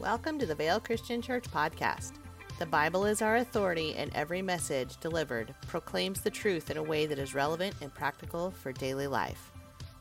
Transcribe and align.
Welcome 0.00 0.38
to 0.38 0.46
the 0.46 0.54
Vail 0.54 0.80
Christian 0.80 1.20
Church 1.20 1.44
podcast. 1.52 2.12
The 2.58 2.64
Bible 2.64 3.04
is 3.04 3.20
our 3.20 3.36
authority, 3.36 3.94
and 3.96 4.10
every 4.14 4.40
message 4.40 4.96
delivered 4.96 5.54
proclaims 5.66 6.22
the 6.22 6.30
truth 6.30 6.70
in 6.70 6.78
a 6.78 6.82
way 6.82 7.04
that 7.04 7.18
is 7.18 7.34
relevant 7.34 7.74
and 7.82 7.92
practical 7.92 8.50
for 8.50 8.72
daily 8.72 9.06
life. 9.06 9.52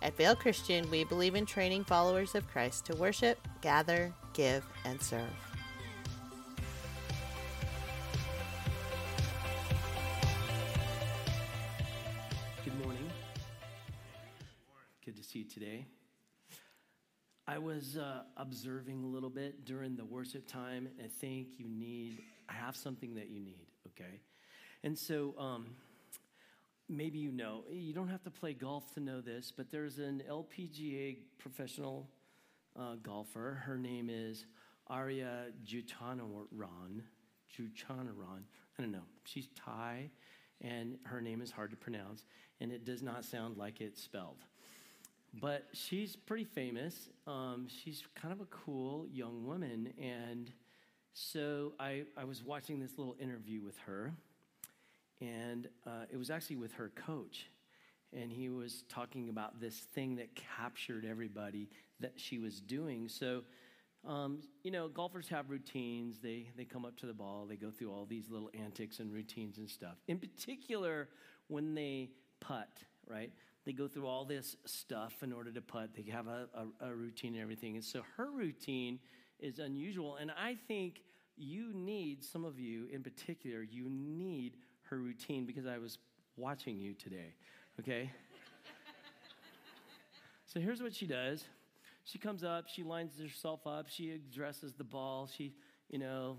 At 0.01 0.15
Vale 0.15 0.37
Christian, 0.37 0.89
we 0.89 1.03
believe 1.03 1.35
in 1.35 1.45
training 1.45 1.83
followers 1.83 2.33
of 2.33 2.47
Christ 2.47 2.85
to 2.85 2.95
worship, 2.95 3.45
gather, 3.59 4.13
give, 4.31 4.63
and 4.85 5.01
serve. 5.01 5.48
Observing 18.49 19.03
a 19.03 19.07
little 19.07 19.29
bit 19.29 19.63
during 19.63 19.95
the 19.95 20.03
worship 20.03 20.47
time, 20.47 20.87
and 20.97 21.05
I 21.05 21.07
think 21.07 21.49
you 21.59 21.67
need, 21.69 22.17
I 22.49 22.53
have 22.53 22.75
something 22.75 23.13
that 23.13 23.29
you 23.29 23.39
need, 23.39 23.67
okay? 23.89 24.21
And 24.83 24.97
so 24.97 25.35
um, 25.37 25.67
maybe 26.89 27.19
you 27.19 27.31
know, 27.31 27.63
you 27.69 27.93
don't 27.93 28.07
have 28.07 28.23
to 28.23 28.31
play 28.31 28.53
golf 28.53 28.91
to 28.95 29.01
know 29.01 29.21
this, 29.21 29.53
but 29.55 29.69
there's 29.69 29.99
an 29.99 30.23
LPGA 30.27 31.17
professional 31.37 32.09
uh, 32.75 32.95
golfer. 33.03 33.61
Her 33.67 33.77
name 33.77 34.09
is 34.09 34.47
Ariya 34.89 35.51
Jutanuran. 35.63 37.03
Jutanuran. 37.55 38.41
I 38.79 38.81
don't 38.81 38.91
know. 38.91 39.05
She's 39.25 39.47
Thai, 39.63 40.09
and 40.59 40.97
her 41.03 41.21
name 41.21 41.43
is 41.43 41.51
hard 41.51 41.69
to 41.69 41.77
pronounce, 41.77 42.25
and 42.59 42.71
it 42.71 42.83
does 42.83 43.03
not 43.03 43.25
sound 43.25 43.57
like 43.57 43.79
it's 43.79 44.01
spelled. 44.01 44.43
But 45.33 45.67
she's 45.73 46.15
pretty 46.15 46.43
famous. 46.45 47.09
Um, 47.27 47.67
she's 47.67 48.03
kind 48.15 48.33
of 48.33 48.41
a 48.41 48.45
cool 48.45 49.07
young 49.11 49.45
woman. 49.45 49.93
And 50.01 50.51
so 51.13 51.73
I, 51.79 52.03
I 52.17 52.23
was 52.23 52.43
watching 52.43 52.79
this 52.79 52.97
little 52.97 53.15
interview 53.19 53.61
with 53.61 53.77
her, 53.79 54.13
and 55.21 55.67
uh, 55.85 56.05
it 56.11 56.17
was 56.17 56.29
actually 56.29 56.55
with 56.55 56.73
her 56.73 56.91
coach. 56.95 57.49
And 58.11 58.31
he 58.31 58.49
was 58.49 58.85
talking 58.89 59.29
about 59.29 59.59
this 59.61 59.75
thing 59.75 60.15
that 60.15 60.35
captured 60.35 61.05
everybody 61.05 61.69
that 61.99 62.13
she 62.15 62.39
was 62.39 62.59
doing. 62.59 63.07
So, 63.07 63.43
um, 64.07 64.39
you 64.63 64.71
know, 64.71 64.87
golfers 64.87 65.27
have 65.29 65.51
routines. 65.51 66.17
They, 66.19 66.49
they 66.57 66.65
come 66.65 66.85
up 66.85 66.97
to 66.97 67.05
the 67.05 67.13
ball, 67.13 67.45
they 67.47 67.55
go 67.55 67.69
through 67.69 67.91
all 67.91 68.05
these 68.05 68.29
little 68.31 68.49
antics 68.59 68.99
and 68.99 69.11
routines 69.13 69.59
and 69.59 69.69
stuff. 69.69 69.97
In 70.07 70.17
particular, 70.17 71.09
when 71.49 71.75
they 71.75 72.09
putt, 72.39 72.69
right? 73.07 73.31
They 73.65 73.73
go 73.73 73.87
through 73.87 74.07
all 74.07 74.25
this 74.25 74.55
stuff 74.65 75.21
in 75.21 75.33
order 75.33 75.51
to 75.51 75.61
putt. 75.61 75.89
They 75.95 76.09
have 76.11 76.27
a, 76.27 76.47
a, 76.53 76.89
a 76.89 76.95
routine 76.95 77.33
and 77.33 77.41
everything. 77.41 77.75
And 77.75 77.83
so 77.83 78.01
her 78.17 78.31
routine 78.31 78.99
is 79.39 79.59
unusual. 79.59 80.15
And 80.15 80.31
I 80.31 80.57
think 80.67 81.01
you 81.37 81.71
need, 81.73 82.23
some 82.23 82.45
of 82.45 82.59
you 82.59 82.87
in 82.91 83.03
particular, 83.03 83.61
you 83.63 83.89
need 83.89 84.53
her 84.83 84.97
routine 84.97 85.45
because 85.45 85.65
I 85.65 85.77
was 85.77 85.97
watching 86.35 86.77
you 86.77 86.93
today, 86.93 87.33
okay? 87.79 88.11
so 90.45 90.59
here's 90.59 90.81
what 90.81 90.93
she 90.93 91.05
does. 91.05 91.43
She 92.05 92.17
comes 92.17 92.43
up, 92.43 92.67
she 92.67 92.83
lines 92.83 93.13
herself 93.21 93.67
up, 93.67 93.87
she 93.87 94.11
addresses 94.11 94.73
the 94.73 94.83
ball, 94.83 95.29
she, 95.31 95.53
you 95.89 95.99
know, 95.99 96.37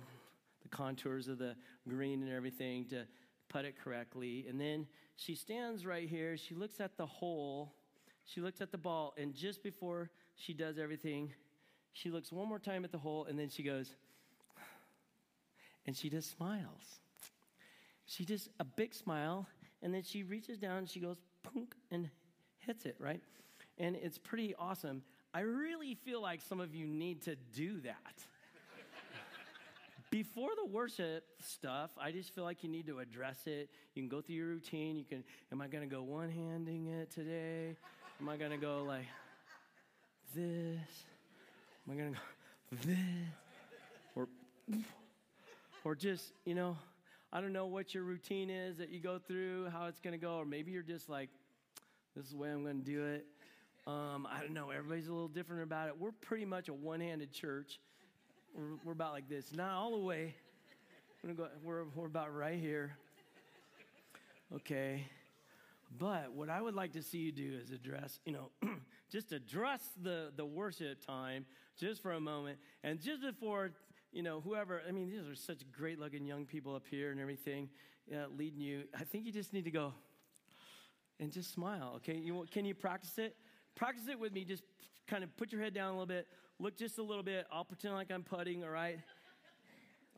the 0.62 0.69
contours 0.69 1.29
of 1.29 1.39
the 1.39 1.55
green 1.89 2.23
and 2.23 2.33
everything 2.33 2.87
to 2.87 3.05
putt 3.51 3.67
it 3.67 3.75
correctly. 3.83 4.47
And 4.48 4.59
then 4.59 4.87
she 5.17 5.34
stands 5.34 5.84
right 5.84 6.09
here. 6.09 6.39
She 6.39 6.55
looks 6.55 6.81
at 6.81 6.97
the 6.97 7.05
hole. 7.05 7.75
She 8.25 8.41
looks 8.41 8.62
at 8.62 8.73
the 8.73 8.79
ball. 8.79 9.12
And 9.19 9.34
just 9.34 9.62
before 9.62 10.09
she 10.37 10.55
does 10.55 10.79
everything, 10.79 11.34
she 11.93 12.11
looks 12.11 12.33
one 12.33 12.48
more 12.48 12.59
time 12.59 12.84
at 12.84 12.93
the 12.93 12.98
hole. 12.98 13.27
And 13.28 13.39
then 13.39 13.51
she 13.51 13.62
goes, 13.62 13.95
and 15.84 15.94
she 15.94 16.09
just 16.09 16.31
smiles. 16.34 17.00
She 18.06 18.25
just, 18.25 18.49
a 18.59 18.65
big 18.65 18.94
smile. 18.94 19.47
And 19.82 19.93
then 19.93 20.03
she 20.03 20.22
reaches 20.22 20.59
down 20.59 20.78
and 20.78 20.88
she 20.88 21.00
goes, 21.00 21.19
punk, 21.43 21.75
and 21.91 22.09
hits 22.59 22.87
it, 22.87 22.97
right? 22.99 23.21
And 23.77 23.97
it's 23.97 24.19
pretty 24.19 24.55
awesome. 24.55 25.03
I 25.34 25.41
really 25.41 25.94
feel 25.94 26.21
like 26.21 26.41
some 26.41 26.61
of 26.61 26.75
you 26.75 26.87
need 26.87 27.22
to 27.22 27.37
do 27.55 27.81
that 27.82 28.25
before 30.10 30.50
the 30.56 30.66
worship 30.66 31.25
stuff, 31.38 31.91
I 32.00 32.10
just 32.10 32.34
feel 32.34 32.44
like 32.44 32.62
you 32.62 32.69
need 32.69 32.87
to 32.88 32.98
address 32.98 33.47
it. 33.47 33.71
You 33.94 34.03
can 34.03 34.09
go 34.09 34.21
through 34.21 34.34
your 34.34 34.48
routine. 34.48 34.97
You 34.97 35.04
can, 35.04 35.25
am 35.53 35.60
I 35.60 35.69
going 35.69 35.88
to 35.88 35.94
go 35.94 36.03
one 36.03 36.31
handing 36.31 36.88
it 36.88 37.10
today? 37.10 37.76
Am 38.20 38.28
I 38.28 38.37
going 38.37 38.50
to 38.50 38.56
go 38.56 38.82
like 38.87 39.06
this? 40.34 40.81
Am 41.87 41.93
I 41.93 41.94
going 41.94 42.15
to 42.15 42.19
go 42.19 42.76
this? 42.84 42.99
Or, 44.16 44.28
or 45.84 45.94
just, 45.94 46.32
you 46.44 46.54
know, 46.54 46.76
I 47.32 47.41
don't 47.41 47.53
know 47.53 47.66
what 47.66 47.94
your 47.94 48.03
routine 48.03 48.50
is 48.50 48.78
that 48.78 48.91
you 48.91 49.00
go 49.00 49.19
through, 49.19 49.69
how 49.70 49.87
it's 49.87 50.00
going 50.00 50.12
to 50.12 50.19
go. 50.19 50.34
Or 50.34 50.44
maybe 50.44 50.72
you're 50.72 50.82
just 50.82 51.09
like, 51.09 51.31
this 52.16 52.25
is 52.26 52.32
the 52.32 52.37
way 52.37 52.50
I'm 52.50 52.65
going 52.65 52.82
to 52.82 52.84
do 52.84 53.04
it. 53.04 53.26
Um, 53.87 54.26
I 54.31 54.41
don't 54.41 54.53
know. 54.53 54.70
Everybody's 54.70 55.06
a 55.06 55.12
little 55.12 55.28
different 55.28 55.62
about 55.62 55.88
it. 55.88 55.99
We're 55.99 56.12
pretty 56.12 56.44
much 56.44 56.69
a 56.69 56.75
one 56.75 57.00
handed 57.00 57.32
church. 57.32 57.78
We're, 58.55 58.77
we're 58.84 58.93
about 58.93 59.12
like 59.12 59.28
this. 59.28 59.53
Not 59.53 59.72
all 59.72 59.93
the 59.93 60.05
way. 60.05 60.34
We're, 61.22 61.34
go, 61.34 61.49
we're, 61.62 61.84
we're 61.94 62.06
about 62.06 62.34
right 62.34 62.59
here. 62.59 62.97
Okay. 64.55 65.05
But 65.99 66.33
what 66.33 66.49
I 66.49 66.61
would 66.61 66.75
like 66.75 66.93
to 66.93 67.03
see 67.03 67.19
you 67.19 67.33
do 67.33 67.59
is 67.62 67.72
address, 67.72 68.21
you 68.25 68.33
know, 68.33 68.50
just 69.11 69.33
address 69.33 69.81
the, 70.00 70.33
the 70.37 70.44
worship 70.44 71.05
time 71.05 71.47
just 71.78 72.03
for 72.03 72.12
a 72.12 72.21
moment. 72.21 72.59
And 72.84 73.00
just 73.00 73.22
before, 73.22 73.72
you 74.12 74.22
know, 74.22 74.41
whoever, 74.41 74.82
I 74.88 74.93
mean, 74.93 75.11
these 75.11 75.27
are 75.27 75.34
such 75.34 75.62
great 75.72 75.99
looking 75.99 76.25
young 76.25 76.47
people 76.47 76.75
up 76.75 76.84
here 76.91 77.11
and 77.11 77.21
everything 77.21 77.69
uh, 78.12 78.27
leading 78.37 78.61
you. 78.61 78.84
I 78.99 79.05
think 79.05 79.27
you 79.27 79.32
just 79.32 79.53
need 79.53 79.65
to 79.65 79.71
go 79.71 79.93
and 81.19 81.32
just 81.32 81.53
smile, 81.53 81.94
okay? 81.97 82.17
You, 82.17 82.47
can 82.50 82.65
you 82.65 82.75
practice 82.75 83.19
it? 83.19 83.37
Practice 83.75 84.09
it 84.09 84.19
with 84.19 84.32
me. 84.32 84.44
Just 84.44 84.62
kind 85.10 85.25
of 85.25 85.37
put 85.37 85.50
your 85.50 85.60
head 85.60 85.75
down 85.75 85.88
a 85.88 85.91
little 85.91 86.06
bit, 86.06 86.28
look 86.60 86.76
just 86.76 86.98
a 86.98 87.03
little 87.03 87.25
bit. 87.25 87.44
I'll 87.53 87.65
pretend 87.65 87.94
like 87.94 88.12
I'm 88.12 88.22
putting, 88.22 88.62
all 88.62 88.71
right? 88.71 88.98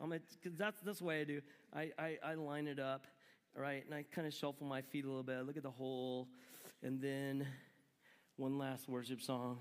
I'm 0.00 0.10
because 0.10 0.58
that's, 0.58 0.80
that's 0.82 0.98
the 0.98 1.04
way 1.04 1.22
I 1.22 1.24
do. 1.24 1.40
I, 1.74 1.90
I, 1.98 2.18
I 2.22 2.34
line 2.34 2.66
it 2.66 2.78
up, 2.78 3.06
all 3.56 3.62
right? 3.62 3.82
And 3.86 3.94
I 3.94 4.04
kind 4.14 4.26
of 4.26 4.34
shuffle 4.34 4.66
my 4.66 4.82
feet 4.82 5.04
a 5.04 5.08
little 5.08 5.22
bit. 5.22 5.36
I 5.38 5.40
look 5.40 5.56
at 5.56 5.62
the 5.62 5.70
hole, 5.70 6.28
and 6.82 7.00
then 7.00 7.46
one 8.36 8.58
last 8.58 8.88
worship 8.88 9.22
song, 9.22 9.58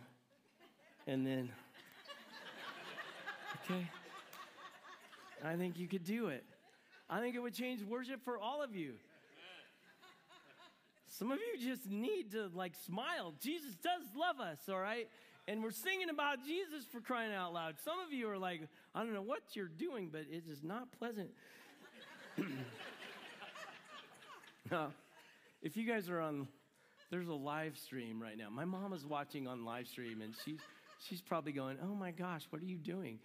and 1.08 1.26
then, 1.26 1.50
okay? 3.72 3.88
I 5.46 5.56
think 5.56 5.80
you 5.80 5.88
could 5.88 6.04
do 6.04 6.28
it. 6.28 6.44
I 7.10 7.22
think 7.22 7.36
it 7.36 7.40
would 7.40 7.54
change 7.54 7.82
worship 7.84 8.24
for 8.26 8.38
all 8.38 8.62
of 8.62 8.76
you. 8.76 8.96
Some 11.12 11.30
of 11.32 11.40
you 11.40 11.60
just 11.60 11.90
need 11.90 12.32
to 12.32 12.50
like 12.54 12.74
smile. 12.86 13.34
Jesus 13.42 13.76
does 13.76 14.04
love 14.16 14.40
us, 14.40 14.60
all 14.70 14.80
right? 14.80 15.10
And 15.48 15.62
we're 15.62 15.72
singing 15.72 16.10
about 16.10 16.46
Jesus 16.46 16.86
for 16.90 17.02
crying 17.02 17.34
out 17.34 17.54
loud. 17.54 17.76
Some 17.84 18.00
of 18.00 18.14
you 18.14 18.30
are 18.30 18.38
like, 18.38 18.62
I 18.96 19.00
don't 19.04 19.14
know 19.14 19.22
what 19.22 19.42
you're 19.54 19.68
doing, 19.68 20.08
but 20.10 20.22
it 20.32 20.44
is 20.50 20.64
not 20.64 20.90
pleasant. 20.98 21.32
if 25.62 25.76
you 25.76 25.86
guys 25.86 26.10
are 26.10 26.22
on, 26.22 26.48
there's 27.10 27.28
a 27.28 27.34
live 27.34 27.78
stream 27.78 28.22
right 28.22 28.38
now. 28.38 28.50
My 28.50 28.64
mom 28.64 28.94
is 28.94 29.06
watching 29.06 29.48
on 29.48 29.66
live 29.66 29.88
stream, 29.88 30.22
and 30.22 30.34
she's 30.46 30.60
she's 31.10 31.20
probably 31.22 31.52
going, 31.52 31.78
"Oh 31.84 31.94
my 31.94 32.12
gosh, 32.12 32.48
what 32.52 32.62
are 32.62 32.66
you 32.66 32.78
doing?" 32.78 33.20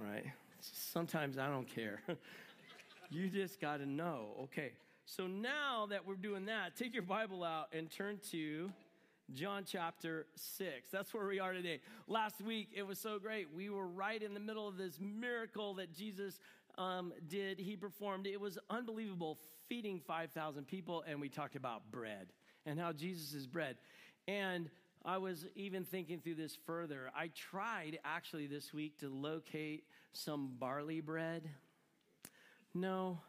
right? 0.00 0.24
Sometimes 0.60 1.38
I 1.38 1.46
don't 1.46 1.72
care. 1.72 2.02
you 3.10 3.28
just 3.28 3.60
got 3.60 3.76
to 3.76 3.86
know. 3.86 4.30
Okay. 4.44 4.72
So 5.10 5.26
now 5.26 5.86
that 5.88 6.06
we're 6.06 6.16
doing 6.16 6.44
that, 6.46 6.76
take 6.76 6.92
your 6.92 7.02
Bible 7.02 7.42
out 7.42 7.68
and 7.72 7.90
turn 7.90 8.20
to 8.30 8.70
John 9.32 9.64
chapter 9.66 10.26
6. 10.34 10.90
That's 10.92 11.14
where 11.14 11.26
we 11.26 11.40
are 11.40 11.54
today. 11.54 11.80
Last 12.06 12.42
week, 12.42 12.68
it 12.76 12.86
was 12.86 12.98
so 12.98 13.18
great. 13.18 13.46
We 13.50 13.70
were 13.70 13.86
right 13.86 14.22
in 14.22 14.34
the 14.34 14.40
middle 14.40 14.68
of 14.68 14.76
this 14.76 15.00
miracle 15.00 15.72
that 15.76 15.94
Jesus 15.94 16.38
um, 16.76 17.14
did, 17.26 17.58
he 17.58 17.74
performed. 17.74 18.26
It 18.26 18.38
was 18.38 18.58
unbelievable, 18.68 19.38
feeding 19.66 19.98
5,000 20.06 20.66
people, 20.66 21.02
and 21.08 21.22
we 21.22 21.30
talked 21.30 21.56
about 21.56 21.90
bread 21.90 22.26
and 22.66 22.78
how 22.78 22.92
Jesus 22.92 23.32
is 23.32 23.46
bread. 23.46 23.76
And 24.28 24.68
I 25.06 25.16
was 25.16 25.46
even 25.54 25.86
thinking 25.86 26.20
through 26.20 26.34
this 26.34 26.58
further. 26.66 27.10
I 27.16 27.28
tried 27.28 27.98
actually 28.04 28.46
this 28.46 28.74
week 28.74 28.98
to 28.98 29.08
locate 29.08 29.84
some 30.12 30.50
barley 30.58 31.00
bread. 31.00 31.48
No, 32.74 33.20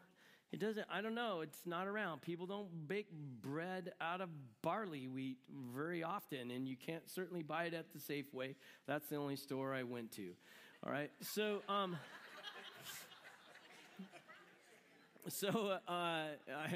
it 0.52 0.58
doesn't, 0.58 0.86
I 0.92 1.00
don't 1.00 1.14
know, 1.14 1.40
it's 1.42 1.60
not 1.64 1.86
around. 1.86 2.22
People 2.22 2.46
don't 2.46 2.88
bake 2.88 3.08
bread 3.40 3.92
out 4.00 4.20
of 4.20 4.28
barley 4.62 5.06
wheat 5.06 5.38
very 5.74 6.02
often, 6.02 6.50
and 6.50 6.66
you 6.66 6.76
can't 6.76 7.08
certainly 7.08 7.42
buy 7.42 7.64
it 7.64 7.74
at 7.74 7.86
the 7.92 7.98
Safeway. 7.98 8.56
That's 8.86 9.08
the 9.08 9.16
only 9.16 9.36
store 9.36 9.74
I 9.74 9.84
went 9.84 10.12
to. 10.12 10.30
All 10.84 10.92
right, 10.92 11.10
so, 11.20 11.60
um, 11.68 11.96
so, 15.28 15.78
uh, 15.86 16.24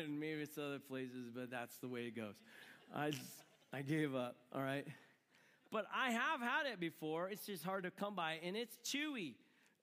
maybe 0.08 0.42
it's 0.42 0.58
other 0.58 0.78
places, 0.78 1.30
but 1.34 1.50
that's 1.50 1.76
the 1.78 1.88
way 1.88 2.02
it 2.02 2.16
goes. 2.16 2.34
I, 2.94 3.12
I 3.72 3.82
gave 3.82 4.14
up, 4.14 4.36
all 4.54 4.62
right? 4.62 4.86
but 5.74 5.86
I 5.92 6.12
have 6.12 6.40
had 6.40 6.66
it 6.72 6.78
before. 6.78 7.28
It's 7.28 7.46
just 7.46 7.64
hard 7.64 7.82
to 7.82 7.90
come 7.90 8.14
by, 8.14 8.38
and 8.44 8.56
it's 8.56 8.78
chewy. 8.84 9.34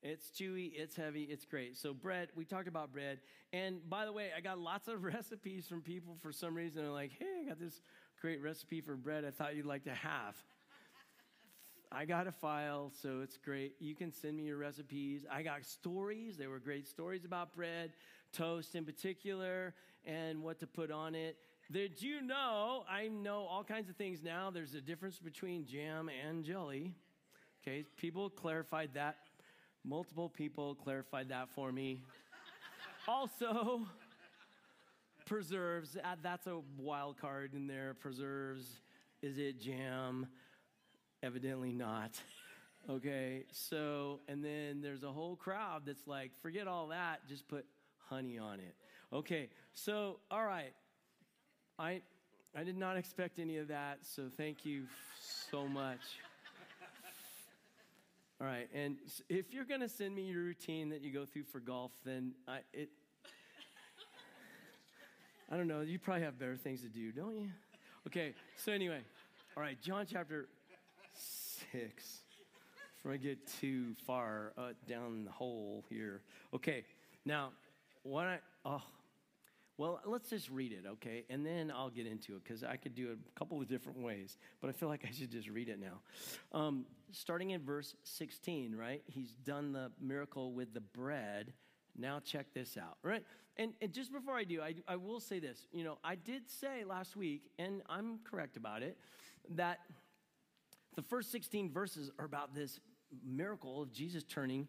It's 0.03 0.31
chewy, 0.31 0.71
it's 0.74 0.95
heavy, 0.95 1.24
it's 1.24 1.45
great. 1.45 1.77
So, 1.77 1.94
bread, 1.94 2.30
we 2.36 2.44
talked 2.44 2.68
about 2.68 2.92
bread. 2.92 3.19
And 3.53 3.88
by 3.88 4.06
the 4.06 4.12
way, 4.12 4.30
I 4.36 4.42
got 4.42 4.57
lots 4.57 4.88
of 4.88 5.03
recipes 5.03 5.68
from 5.68 5.81
people 5.81 6.18
for 6.21 6.31
some 6.31 6.56
reason. 6.56 6.81
They're 6.81 6.92
like, 6.92 7.12
hey, 7.19 7.44
I 7.45 7.50
got 7.50 7.59
this 7.59 7.81
great 8.19 8.42
recipe 8.42 8.81
for 8.81 8.95
bread 8.95 9.25
I 9.25 9.31
thought 9.31 9.56
you'd 9.56 9.65
like 9.65 9.83
to 9.86 9.94
have. 9.94 10.36
I 11.92 12.06
got 12.06 12.25
a 12.25 12.31
file, 12.31 12.92
so 13.01 13.19
it's 13.21 13.38
great. 13.38 13.75
You 13.80 13.95
can 13.95 14.13
send 14.13 14.38
me 14.38 14.44
your 14.44 14.57
recipes. 14.57 15.25
I 15.30 15.44
got 15.44 15.65
stories. 15.65 16.38
They 16.38 16.48
were 16.48 16.59
great 16.59 16.88
stories 16.88 17.25
about 17.25 17.53
bread, 17.53 17.92
toast 18.31 18.75
in 18.75 18.86
particular, 18.86 19.74
and 20.06 20.42
what 20.42 20.59
to 20.59 20.68
put 20.68 20.89
on 20.89 21.15
it. 21.15 21.38
Did 21.69 22.01
you 22.01 22.21
know? 22.21 22.86
I 22.89 23.09
know 23.09 23.42
all 23.42 23.65
kinds 23.65 23.89
of 23.89 23.98
things 23.98 24.24
now. 24.24 24.51
There's 24.51 24.74
a 24.74 24.81
difference 24.81 25.19
between 25.19 25.65
jam 25.65 26.09
and 26.09 26.45
jelly. 26.45 26.94
Okay, 27.62 27.86
people 27.98 28.30
clarified 28.30 28.92
that. 28.94 29.18
Multiple 29.83 30.29
people 30.29 30.75
clarified 30.75 31.29
that 31.29 31.49
for 31.49 31.71
me. 31.71 32.03
also, 33.07 33.81
preserves. 35.25 35.97
Uh, 35.97 36.15
that's 36.21 36.47
a 36.47 36.59
wild 36.77 37.19
card 37.19 37.53
in 37.53 37.65
there. 37.67 37.95
Preserves. 37.99 38.79
Is 39.21 39.37
it 39.37 39.59
jam? 39.59 40.27
Evidently 41.23 41.73
not. 41.73 42.11
Okay, 42.89 43.43
so, 43.51 44.21
and 44.27 44.43
then 44.43 44.81
there's 44.81 45.03
a 45.03 45.11
whole 45.11 45.35
crowd 45.35 45.83
that's 45.85 46.07
like, 46.07 46.31
forget 46.41 46.67
all 46.67 46.87
that, 46.87 47.19
just 47.29 47.47
put 47.47 47.63
honey 48.09 48.39
on 48.39 48.59
it. 48.59 48.75
Okay, 49.13 49.49
so, 49.71 50.17
all 50.31 50.43
right. 50.43 50.73
I, 51.77 52.01
I 52.57 52.63
did 52.63 52.77
not 52.77 52.97
expect 52.97 53.37
any 53.37 53.57
of 53.57 53.67
that, 53.67 53.99
so 54.01 54.29
thank 54.35 54.65
you 54.65 54.85
so 55.51 55.67
much. 55.67 55.99
All 58.41 58.47
right, 58.47 58.67
and 58.73 58.97
if 59.29 59.53
you're 59.53 59.65
going 59.65 59.81
to 59.81 59.88
send 59.88 60.15
me 60.15 60.23
your 60.23 60.41
routine 60.41 60.89
that 60.89 61.01
you 61.01 61.13
go 61.13 61.25
through 61.25 61.43
for 61.43 61.59
golf, 61.59 61.91
then 62.03 62.33
I, 62.47 62.61
it, 62.73 62.89
I 65.51 65.57
don't 65.57 65.67
know, 65.67 65.81
you 65.81 65.99
probably 65.99 66.23
have 66.23 66.39
better 66.39 66.55
things 66.55 66.81
to 66.81 66.88
do, 66.88 67.11
don't 67.11 67.35
you? 67.35 67.49
Okay, 68.07 68.33
so 68.57 68.71
anyway, 68.71 69.01
all 69.55 69.61
right, 69.61 69.79
John 69.79 70.07
chapter 70.11 70.47
six. 71.13 72.21
Before 72.97 73.13
I 73.13 73.17
get 73.17 73.38
too 73.59 73.93
far 74.07 74.53
uh, 74.57 74.69
down 74.89 75.23
the 75.25 75.31
hole 75.31 75.83
here. 75.88 76.21
Okay, 76.51 76.83
now, 77.25 77.51
what 78.01 78.25
I, 78.25 78.39
oh, 78.65 78.81
well, 79.81 79.99
let's 80.05 80.29
just 80.29 80.47
read 80.51 80.73
it, 80.73 80.85
okay? 80.87 81.25
And 81.27 81.43
then 81.43 81.73
I'll 81.75 81.89
get 81.89 82.05
into 82.05 82.35
it 82.35 82.43
because 82.43 82.63
I 82.63 82.75
could 82.75 82.93
do 82.93 83.09
it 83.09 83.17
a 83.35 83.39
couple 83.39 83.59
of 83.59 83.67
different 83.67 83.97
ways, 83.97 84.37
but 84.61 84.69
I 84.69 84.73
feel 84.73 84.89
like 84.89 85.03
I 85.09 85.11
should 85.11 85.31
just 85.31 85.49
read 85.49 85.69
it 85.69 85.79
now. 85.79 86.01
Um, 86.55 86.85
starting 87.11 87.49
in 87.49 87.63
verse 87.63 87.95
16, 88.03 88.75
right? 88.75 89.01
He's 89.07 89.31
done 89.43 89.73
the 89.73 89.91
miracle 89.99 90.53
with 90.53 90.75
the 90.75 90.81
bread. 90.81 91.53
Now, 91.97 92.19
check 92.19 92.53
this 92.53 92.77
out, 92.77 92.99
right? 93.01 93.23
And, 93.57 93.73
and 93.81 93.91
just 93.91 94.13
before 94.13 94.35
I 94.35 94.43
do, 94.43 94.61
I, 94.61 94.75
I 94.87 94.97
will 94.97 95.19
say 95.19 95.39
this. 95.39 95.65
You 95.71 95.83
know, 95.83 95.97
I 96.03 96.13
did 96.13 96.47
say 96.47 96.83
last 96.87 97.15
week, 97.15 97.49
and 97.57 97.81
I'm 97.89 98.19
correct 98.23 98.57
about 98.57 98.83
it, 98.83 98.99
that 99.55 99.79
the 100.95 101.01
first 101.01 101.31
16 101.31 101.71
verses 101.71 102.11
are 102.19 102.25
about 102.25 102.53
this 102.53 102.79
miracle 103.25 103.81
of 103.81 103.91
Jesus 103.91 104.23
turning 104.23 104.67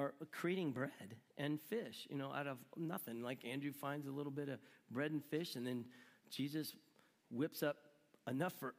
or 0.00 0.14
creating 0.32 0.72
bread 0.72 1.16
and 1.36 1.60
fish, 1.68 2.06
you 2.08 2.16
know, 2.16 2.32
out 2.32 2.46
of 2.46 2.58
nothing. 2.76 3.22
Like 3.22 3.44
Andrew 3.44 3.72
finds 3.72 4.06
a 4.06 4.10
little 4.10 4.32
bit 4.32 4.48
of 4.48 4.58
bread 4.90 5.10
and 5.10 5.22
fish, 5.22 5.56
and 5.56 5.66
then 5.66 5.84
Jesus 6.30 6.74
whips 7.30 7.62
up 7.62 7.76
enough 8.26 8.54
for 8.58 8.74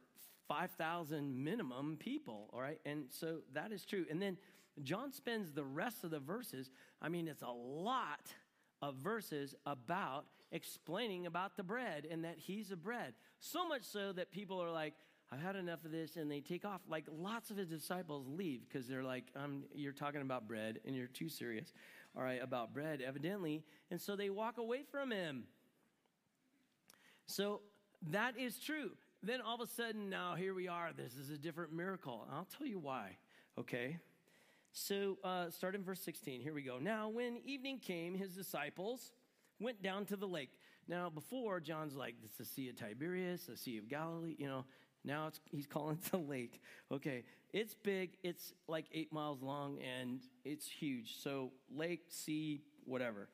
5,000 0.48 1.44
minimum 1.44 1.96
people, 1.98 2.50
all 2.52 2.60
right? 2.60 2.80
And 2.84 3.04
so 3.10 3.38
that 3.54 3.70
is 3.70 3.84
true. 3.84 4.04
And 4.10 4.20
then 4.20 4.36
John 4.82 5.12
spends 5.12 5.52
the 5.52 5.64
rest 5.64 6.02
of 6.02 6.10
the 6.10 6.18
verses, 6.18 6.70
I 7.00 7.08
mean, 7.08 7.28
it's 7.28 7.42
a 7.42 7.46
lot 7.46 8.32
of 8.80 8.96
verses 8.96 9.54
about 9.64 10.24
explaining 10.50 11.26
about 11.26 11.56
the 11.56 11.62
bread 11.62 12.06
and 12.10 12.24
that 12.24 12.38
he's 12.38 12.72
a 12.72 12.76
bread. 12.76 13.14
So 13.38 13.66
much 13.68 13.84
so 13.84 14.12
that 14.12 14.32
people 14.32 14.60
are 14.60 14.70
like, 14.70 14.94
I've 15.32 15.40
had 15.40 15.56
enough 15.56 15.84
of 15.86 15.92
this, 15.92 16.16
and 16.16 16.30
they 16.30 16.40
take 16.40 16.66
off. 16.66 16.82
Like 16.88 17.06
lots 17.10 17.50
of 17.50 17.56
his 17.56 17.68
disciples 17.68 18.26
leave 18.28 18.60
because 18.68 18.86
they're 18.86 19.02
like, 19.02 19.24
um, 19.34 19.62
You're 19.74 19.92
talking 19.92 20.20
about 20.20 20.46
bread, 20.46 20.80
and 20.86 20.94
you're 20.94 21.06
too 21.06 21.30
serious, 21.30 21.72
all 22.14 22.22
right, 22.22 22.42
about 22.42 22.74
bread, 22.74 23.00
evidently. 23.00 23.64
And 23.90 24.00
so 24.00 24.14
they 24.14 24.28
walk 24.28 24.58
away 24.58 24.82
from 24.90 25.10
him. 25.10 25.44
So 27.26 27.62
that 28.10 28.38
is 28.38 28.58
true. 28.58 28.90
Then 29.22 29.40
all 29.40 29.54
of 29.54 29.60
a 29.60 29.66
sudden, 29.66 30.10
now 30.10 30.34
here 30.34 30.52
we 30.52 30.68
are. 30.68 30.90
This 30.94 31.14
is 31.14 31.30
a 31.30 31.38
different 31.38 31.72
miracle. 31.72 32.26
I'll 32.30 32.48
tell 32.58 32.66
you 32.66 32.78
why, 32.78 33.16
okay? 33.56 33.98
So 34.72 35.18
uh, 35.22 35.48
start 35.50 35.74
in 35.74 35.84
verse 35.84 36.00
16. 36.00 36.40
Here 36.40 36.52
we 36.52 36.62
go. 36.62 36.78
Now, 36.78 37.08
when 37.08 37.38
evening 37.44 37.78
came, 37.78 38.14
his 38.14 38.34
disciples 38.34 39.12
went 39.60 39.82
down 39.82 40.04
to 40.06 40.16
the 40.16 40.26
lake. 40.26 40.50
Now, 40.88 41.08
before, 41.08 41.60
John's 41.60 41.94
like, 41.94 42.16
it's 42.24 42.36
the 42.36 42.44
Sea 42.44 42.70
of 42.70 42.76
Tiberias, 42.76 43.46
the 43.46 43.56
Sea 43.56 43.78
of 43.78 43.88
Galilee, 43.88 44.34
you 44.38 44.46
know. 44.46 44.64
Now 45.04 45.30
he's 45.50 45.66
calling 45.66 45.98
it 46.02 46.10
the 46.10 46.18
lake. 46.18 46.60
Okay, 46.90 47.24
it's 47.52 47.74
big. 47.74 48.16
It's 48.22 48.52
like 48.68 48.86
eight 48.92 49.12
miles 49.12 49.42
long 49.42 49.78
and 49.80 50.20
it's 50.44 50.68
huge. 50.68 51.16
So 51.16 51.52
lake, 51.74 52.02
sea, 52.08 52.62
whatever. 52.84 53.28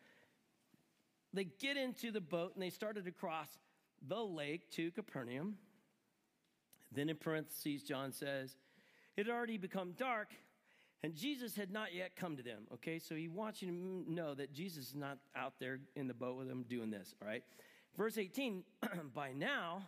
They 1.33 1.45
get 1.45 1.77
into 1.77 2.11
the 2.11 2.21
boat 2.21 2.53
and 2.55 2.63
they 2.63 2.71
started 2.71 3.05
to 3.05 3.13
cross 3.13 3.49
the 4.07 4.21
lake 4.21 4.71
to 4.73 4.91
Capernaum. 4.93 5.57
Then 6.91 7.11
in 7.11 7.17
parentheses, 7.17 7.83
John 7.83 8.13
says, 8.13 8.57
it 9.17 9.27
had 9.27 9.35
already 9.35 9.59
become 9.59 9.93
dark 9.93 10.29
and 11.03 11.15
Jesus 11.15 11.55
had 11.55 11.71
not 11.71 11.95
yet 11.95 12.17
come 12.17 12.37
to 12.37 12.43
them. 12.43 12.63
Okay, 12.75 12.99
so 12.99 13.15
he 13.15 13.29
wants 13.29 13.63
you 13.63 13.69
to 13.69 14.13
know 14.13 14.35
that 14.35 14.53
Jesus 14.53 14.89
is 14.89 14.95
not 14.95 15.19
out 15.37 15.55
there 15.61 15.79
in 15.95 16.09
the 16.09 16.15
boat 16.15 16.37
with 16.37 16.49
them 16.49 16.65
doing 16.69 16.91
this, 16.91 17.15
all 17.23 17.29
right? 17.29 17.45
Verse 17.97 18.19
18, 18.19 18.65
by 19.15 19.33
now, 19.33 19.83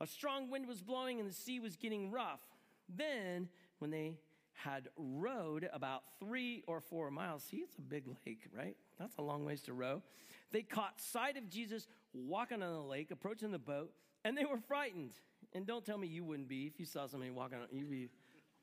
a 0.00 0.06
strong 0.06 0.50
wind 0.50 0.66
was 0.66 0.82
blowing 0.82 1.20
and 1.20 1.28
the 1.28 1.34
sea 1.34 1.60
was 1.60 1.76
getting 1.76 2.10
rough. 2.10 2.40
Then, 2.88 3.48
when 3.78 3.90
they 3.90 4.18
had 4.52 4.88
rowed 4.96 5.68
about 5.72 6.02
three 6.18 6.62
or 6.66 6.80
four 6.80 7.10
miles, 7.10 7.44
see, 7.44 7.58
it's 7.58 7.76
a 7.78 7.82
big 7.82 8.04
lake, 8.26 8.42
right? 8.56 8.76
That's 8.98 9.16
a 9.18 9.22
long 9.22 9.44
ways 9.44 9.62
to 9.62 9.72
row. 9.72 10.02
They 10.50 10.62
caught 10.62 11.00
sight 11.00 11.36
of 11.36 11.48
Jesus 11.48 11.86
walking 12.12 12.62
on 12.62 12.72
the 12.72 12.80
lake, 12.80 13.10
approaching 13.10 13.50
the 13.50 13.58
boat, 13.58 13.92
and 14.24 14.36
they 14.36 14.44
were 14.44 14.58
frightened. 14.58 15.12
And 15.52 15.66
don't 15.66 15.84
tell 15.84 15.98
me 15.98 16.06
you 16.06 16.24
wouldn't 16.24 16.48
be 16.48 16.66
if 16.66 16.80
you 16.80 16.86
saw 16.86 17.06
somebody 17.06 17.30
walking 17.30 17.58
on, 17.58 17.66
you'd 17.70 17.90
be, 17.90 18.08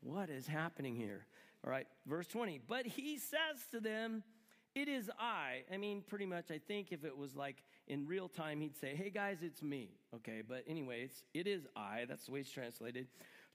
what 0.00 0.28
is 0.28 0.46
happening 0.46 0.94
here? 0.94 1.26
All 1.64 1.70
right, 1.70 1.86
verse 2.06 2.26
20. 2.26 2.60
But 2.66 2.86
he 2.86 3.18
says 3.18 3.66
to 3.72 3.80
them, 3.80 4.22
it 4.74 4.88
is 4.88 5.10
I. 5.18 5.62
I 5.72 5.78
mean, 5.78 6.02
pretty 6.06 6.26
much, 6.26 6.50
I 6.50 6.58
think 6.58 6.92
if 6.92 7.04
it 7.04 7.16
was 7.16 7.34
like 7.34 7.64
in 7.88 8.06
real 8.06 8.28
time, 8.28 8.60
he'd 8.60 8.76
say, 8.76 8.94
Hey 8.94 9.10
guys, 9.10 9.38
it's 9.42 9.62
me. 9.62 9.90
Okay, 10.14 10.42
but 10.46 10.64
anyway, 10.66 11.02
it's, 11.04 11.22
it 11.34 11.46
is 11.46 11.66
I. 11.76 12.04
That's 12.08 12.26
the 12.26 12.32
way 12.32 12.40
it's 12.40 12.50
translated. 12.50 13.06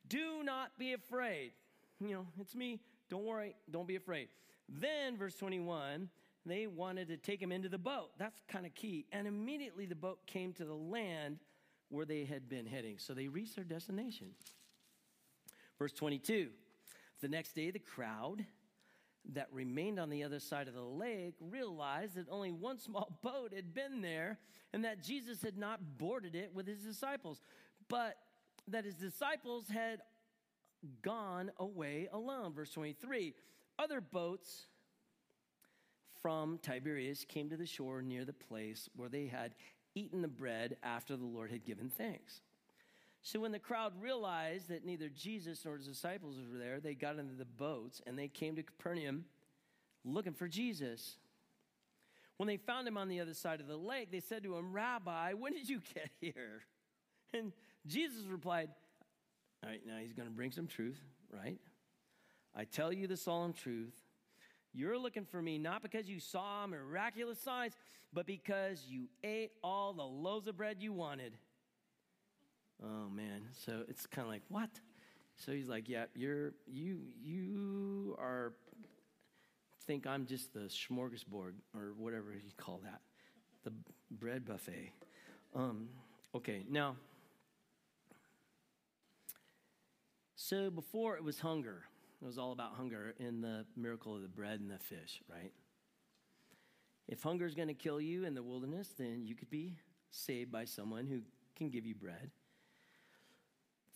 Do 0.07 0.43
not 0.43 0.77
be 0.77 0.93
afraid. 0.93 1.51
You 1.99 2.13
know, 2.13 2.27
it's 2.39 2.55
me. 2.55 2.79
Don't 3.09 3.25
worry. 3.25 3.55
Don't 3.69 3.87
be 3.87 3.95
afraid. 3.95 4.29
Then, 4.69 5.17
verse 5.17 5.35
21, 5.35 6.09
they 6.45 6.67
wanted 6.67 7.09
to 7.09 7.17
take 7.17 7.41
him 7.41 7.51
into 7.51 7.69
the 7.69 7.77
boat. 7.77 8.11
That's 8.17 8.41
kind 8.47 8.65
of 8.65 8.73
key. 8.73 9.05
And 9.11 9.27
immediately 9.27 9.85
the 9.85 9.95
boat 9.95 10.19
came 10.25 10.53
to 10.53 10.65
the 10.65 10.73
land 10.73 11.39
where 11.89 12.05
they 12.05 12.23
had 12.23 12.49
been 12.49 12.65
heading. 12.65 12.97
So 12.97 13.13
they 13.13 13.27
reached 13.27 13.55
their 13.55 13.65
destination. 13.65 14.27
Verse 15.77 15.91
22 15.91 16.49
The 17.21 17.27
next 17.27 17.53
day, 17.53 17.69
the 17.69 17.79
crowd 17.79 18.45
that 19.33 19.47
remained 19.51 19.99
on 19.99 20.09
the 20.09 20.23
other 20.23 20.39
side 20.39 20.67
of 20.67 20.73
the 20.73 20.81
lake 20.81 21.35
realized 21.39 22.15
that 22.15 22.27
only 22.29 22.51
one 22.51 22.79
small 22.79 23.17
boat 23.23 23.53
had 23.53 23.73
been 23.73 24.01
there 24.01 24.39
and 24.73 24.83
that 24.85 25.03
Jesus 25.03 25.41
had 25.41 25.57
not 25.57 25.97
boarded 25.97 26.35
it 26.35 26.51
with 26.53 26.67
his 26.67 26.79
disciples, 26.79 27.41
but 27.87 28.17
that 28.67 28.85
his 28.85 28.95
disciples 28.95 29.67
had 29.69 30.01
gone 31.01 31.51
away 31.59 32.07
alone. 32.11 32.53
Verse 32.53 32.71
23 32.71 33.33
Other 33.77 34.01
boats 34.01 34.67
from 36.21 36.59
Tiberias 36.61 37.25
came 37.27 37.49
to 37.49 37.57
the 37.57 37.65
shore 37.65 38.01
near 38.01 38.25
the 38.25 38.33
place 38.33 38.89
where 38.95 39.09
they 39.09 39.27
had 39.27 39.55
eaten 39.95 40.21
the 40.21 40.27
bread 40.27 40.77
after 40.83 41.17
the 41.17 41.25
Lord 41.25 41.51
had 41.51 41.65
given 41.65 41.89
thanks. 41.89 42.41
So 43.23 43.39
when 43.39 43.51
the 43.51 43.59
crowd 43.59 43.93
realized 44.01 44.69
that 44.69 44.85
neither 44.85 45.09
Jesus 45.09 45.63
nor 45.63 45.77
his 45.77 45.87
disciples 45.87 46.37
were 46.51 46.57
there, 46.57 46.79
they 46.79 46.95
got 46.95 47.19
into 47.19 47.35
the 47.35 47.45
boats 47.45 48.01
and 48.07 48.17
they 48.17 48.27
came 48.27 48.55
to 48.55 48.63
Capernaum 48.63 49.25
looking 50.03 50.33
for 50.33 50.47
Jesus. 50.47 51.17
When 52.37 52.47
they 52.47 52.57
found 52.57 52.87
him 52.87 52.97
on 52.97 53.07
the 53.07 53.19
other 53.19 53.35
side 53.35 53.59
of 53.61 53.67
the 53.67 53.77
lake, 53.77 54.11
they 54.11 54.19
said 54.19 54.43
to 54.43 54.55
him, 54.55 54.73
Rabbi, 54.73 55.33
when 55.33 55.53
did 55.53 55.69
you 55.69 55.81
get 55.93 56.09
here? 56.19 56.63
And 57.33 57.53
Jesus 57.85 58.25
replied, 58.27 58.69
All 59.63 59.69
right, 59.69 59.81
now 59.85 59.97
he's 60.01 60.13
going 60.13 60.27
to 60.27 60.33
bring 60.33 60.51
some 60.51 60.67
truth, 60.67 60.99
right? 61.31 61.59
I 62.55 62.65
tell 62.65 62.91
you 62.91 63.07
the 63.07 63.17
solemn 63.17 63.53
truth. 63.53 63.93
You're 64.73 64.97
looking 64.97 65.25
for 65.25 65.41
me 65.41 65.57
not 65.57 65.81
because 65.81 66.09
you 66.09 66.19
saw 66.19 66.65
miraculous 66.65 67.39
signs, 67.39 67.73
but 68.13 68.25
because 68.25 68.85
you 68.87 69.07
ate 69.23 69.51
all 69.63 69.93
the 69.93 70.03
loaves 70.03 70.47
of 70.47 70.57
bread 70.57 70.77
you 70.79 70.91
wanted. 70.93 71.37
Oh 72.83 73.09
man, 73.09 73.41
so 73.65 73.83
it's 73.87 74.05
kind 74.05 74.25
of 74.25 74.31
like, 74.31 74.41
what? 74.49 74.69
So 75.37 75.51
he's 75.51 75.67
like, 75.67 75.87
yeah, 75.87 76.05
you're, 76.15 76.53
you, 76.67 76.97
you 77.21 78.15
are, 78.19 78.53
think 79.85 80.07
I'm 80.07 80.25
just 80.25 80.53
the 80.53 80.69
smorgasbord 80.69 81.53
or 81.75 81.93
whatever 81.97 82.33
you 82.33 82.51
call 82.57 82.81
that, 82.83 83.01
the 83.63 83.71
bread 84.11 84.45
buffet. 84.45 84.91
Um, 85.55 85.89
okay, 86.35 86.65
now, 86.69 86.95
so 90.35 90.69
before 90.69 91.17
it 91.17 91.23
was 91.23 91.39
hunger. 91.39 91.83
It 92.21 92.25
was 92.27 92.37
all 92.37 92.51
about 92.51 92.75
hunger 92.75 93.15
in 93.19 93.41
the 93.41 93.65
miracle 93.75 94.15
of 94.15 94.21
the 94.21 94.27
bread 94.27 94.59
and 94.59 94.69
the 94.69 94.77
fish, 94.77 95.23
right? 95.27 95.51
If 97.07 97.23
hunger 97.23 97.47
is 97.47 97.55
going 97.55 97.69
to 97.69 97.73
kill 97.73 97.99
you 97.99 98.25
in 98.25 98.35
the 98.35 98.43
wilderness, 98.43 98.93
then 98.95 99.25
you 99.25 99.33
could 99.33 99.49
be 99.49 99.79
saved 100.11 100.51
by 100.51 100.65
someone 100.65 101.07
who 101.07 101.21
can 101.55 101.69
give 101.69 101.83
you 101.83 101.95
bread. 101.95 102.29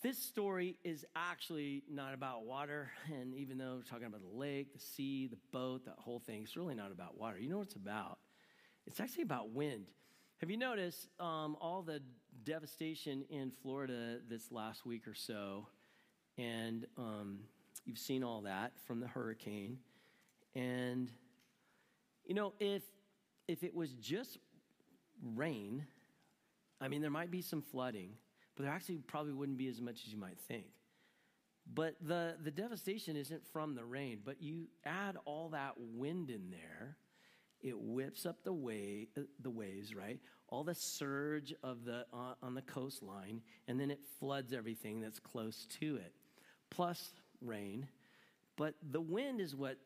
This 0.06 0.20
story 0.20 0.78
is 0.84 1.04
actually 1.16 1.82
not 1.92 2.14
about 2.14 2.46
water, 2.46 2.92
and 3.12 3.34
even 3.34 3.58
though 3.58 3.78
we're 3.78 3.90
talking 3.90 4.06
about 4.06 4.22
the 4.22 4.38
lake, 4.38 4.72
the 4.72 4.80
sea, 4.80 5.26
the 5.26 5.40
boat, 5.52 5.86
that 5.86 5.96
whole 5.98 6.20
thing, 6.20 6.44
it's 6.44 6.56
really 6.56 6.76
not 6.76 6.92
about 6.92 7.18
water. 7.18 7.40
You 7.40 7.50
know 7.50 7.58
what 7.58 7.70
it's 7.70 7.76
about? 7.76 8.20
It's 8.86 9.00
actually 9.00 9.24
about 9.24 9.50
wind. 9.50 9.88
Have 10.42 10.52
you 10.52 10.58
noticed 10.58 11.08
um, 11.20 11.58
all 11.60 11.82
the 11.82 12.04
devastation 12.44 13.26
in 13.32 13.50
Florida 13.50 14.20
this 14.30 14.52
last 14.52 14.86
week 14.86 15.08
or 15.08 15.16
so? 15.16 15.66
And 16.38 16.86
um, 17.00 17.40
you've 17.84 17.98
seen 17.98 18.24
all 18.24 18.42
that 18.42 18.74
from 18.86 19.00
the 19.00 19.08
hurricane. 19.08 19.80
And, 20.54 21.10
you 22.28 22.36
know, 22.36 22.54
if, 22.60 22.84
if 23.48 23.64
it 23.64 23.74
was 23.74 23.90
just 23.94 24.38
rain, 25.34 25.84
I 26.80 26.90
mean, 26.90 27.02
there 27.02 27.10
might 27.10 27.32
be 27.32 27.42
some 27.42 27.64
flooding, 27.64 28.12
but 28.56 28.64
there 28.64 28.72
actually 28.72 28.98
probably 28.98 29.34
wouldn't 29.34 29.58
be 29.58 29.68
as 29.68 29.82
much 29.82 30.02
as 30.06 30.12
you 30.12 30.18
might 30.18 30.40
think. 30.48 30.66
But 31.74 31.96
the, 32.02 32.36
the 32.44 32.52
devastation 32.52 33.16
isn't 33.16 33.46
from 33.52 33.76
the 33.76 33.84
rain, 33.84 34.20
but 34.24 34.42
you 34.42 34.68
add 34.86 35.18
all 35.26 35.50
that 35.50 35.74
wind 35.78 36.30
in 36.30 36.52
there, 36.52 36.96
it 37.62 37.78
whips 37.78 38.26
up 38.26 38.44
the, 38.44 38.54
way, 38.54 39.08
the 39.42 39.50
waves, 39.50 39.96
right? 39.96 40.20
All 40.50 40.64
the 40.64 40.76
surge 40.76 41.54
of 41.64 41.84
the, 41.84 42.06
uh, 42.14 42.36
on 42.44 42.54
the 42.54 42.62
coastline, 42.62 43.42
and 43.68 43.80
then 43.80 43.90
it 43.90 44.00
floods 44.20 44.54
everything 44.54 45.02
that's 45.02 45.20
close 45.20 45.66
to 45.80 45.96
it. 45.96 46.14
Plus 46.70 47.14
rain, 47.42 47.88
but 48.58 48.76
the 48.92 49.02
wind 49.02 49.42
is 49.42 49.56
what 49.56 49.78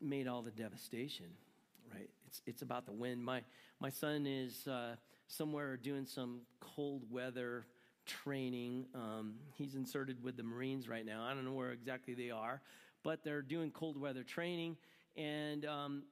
made 0.00 0.28
all 0.28 0.42
the 0.42 0.50
devastation, 0.50 1.26
right? 1.92 2.08
It's, 2.26 2.42
it's 2.46 2.62
about 2.62 2.86
the 2.86 2.92
wind. 2.92 3.24
My, 3.24 3.42
my 3.80 3.90
son 3.90 4.26
is 4.26 4.66
uh, 4.68 4.96
somewhere 5.26 5.76
doing 5.76 6.06
some 6.06 6.40
cold 6.60 7.04
weather 7.10 7.66
training. 8.06 8.86
Um, 8.94 9.34
he's 9.54 9.74
inserted 9.74 10.22
with 10.22 10.36
the 10.36 10.42
Marines 10.42 10.88
right 10.88 11.04
now. 11.04 11.24
I 11.24 11.34
don't 11.34 11.44
know 11.44 11.52
where 11.52 11.72
exactly 11.72 12.14
they 12.14 12.30
are, 12.30 12.60
but 13.02 13.24
they're 13.24 13.42
doing 13.42 13.70
cold 13.70 14.00
weather 14.00 14.22
training. 14.22 14.76
And 15.16 15.64
um, 15.64 16.02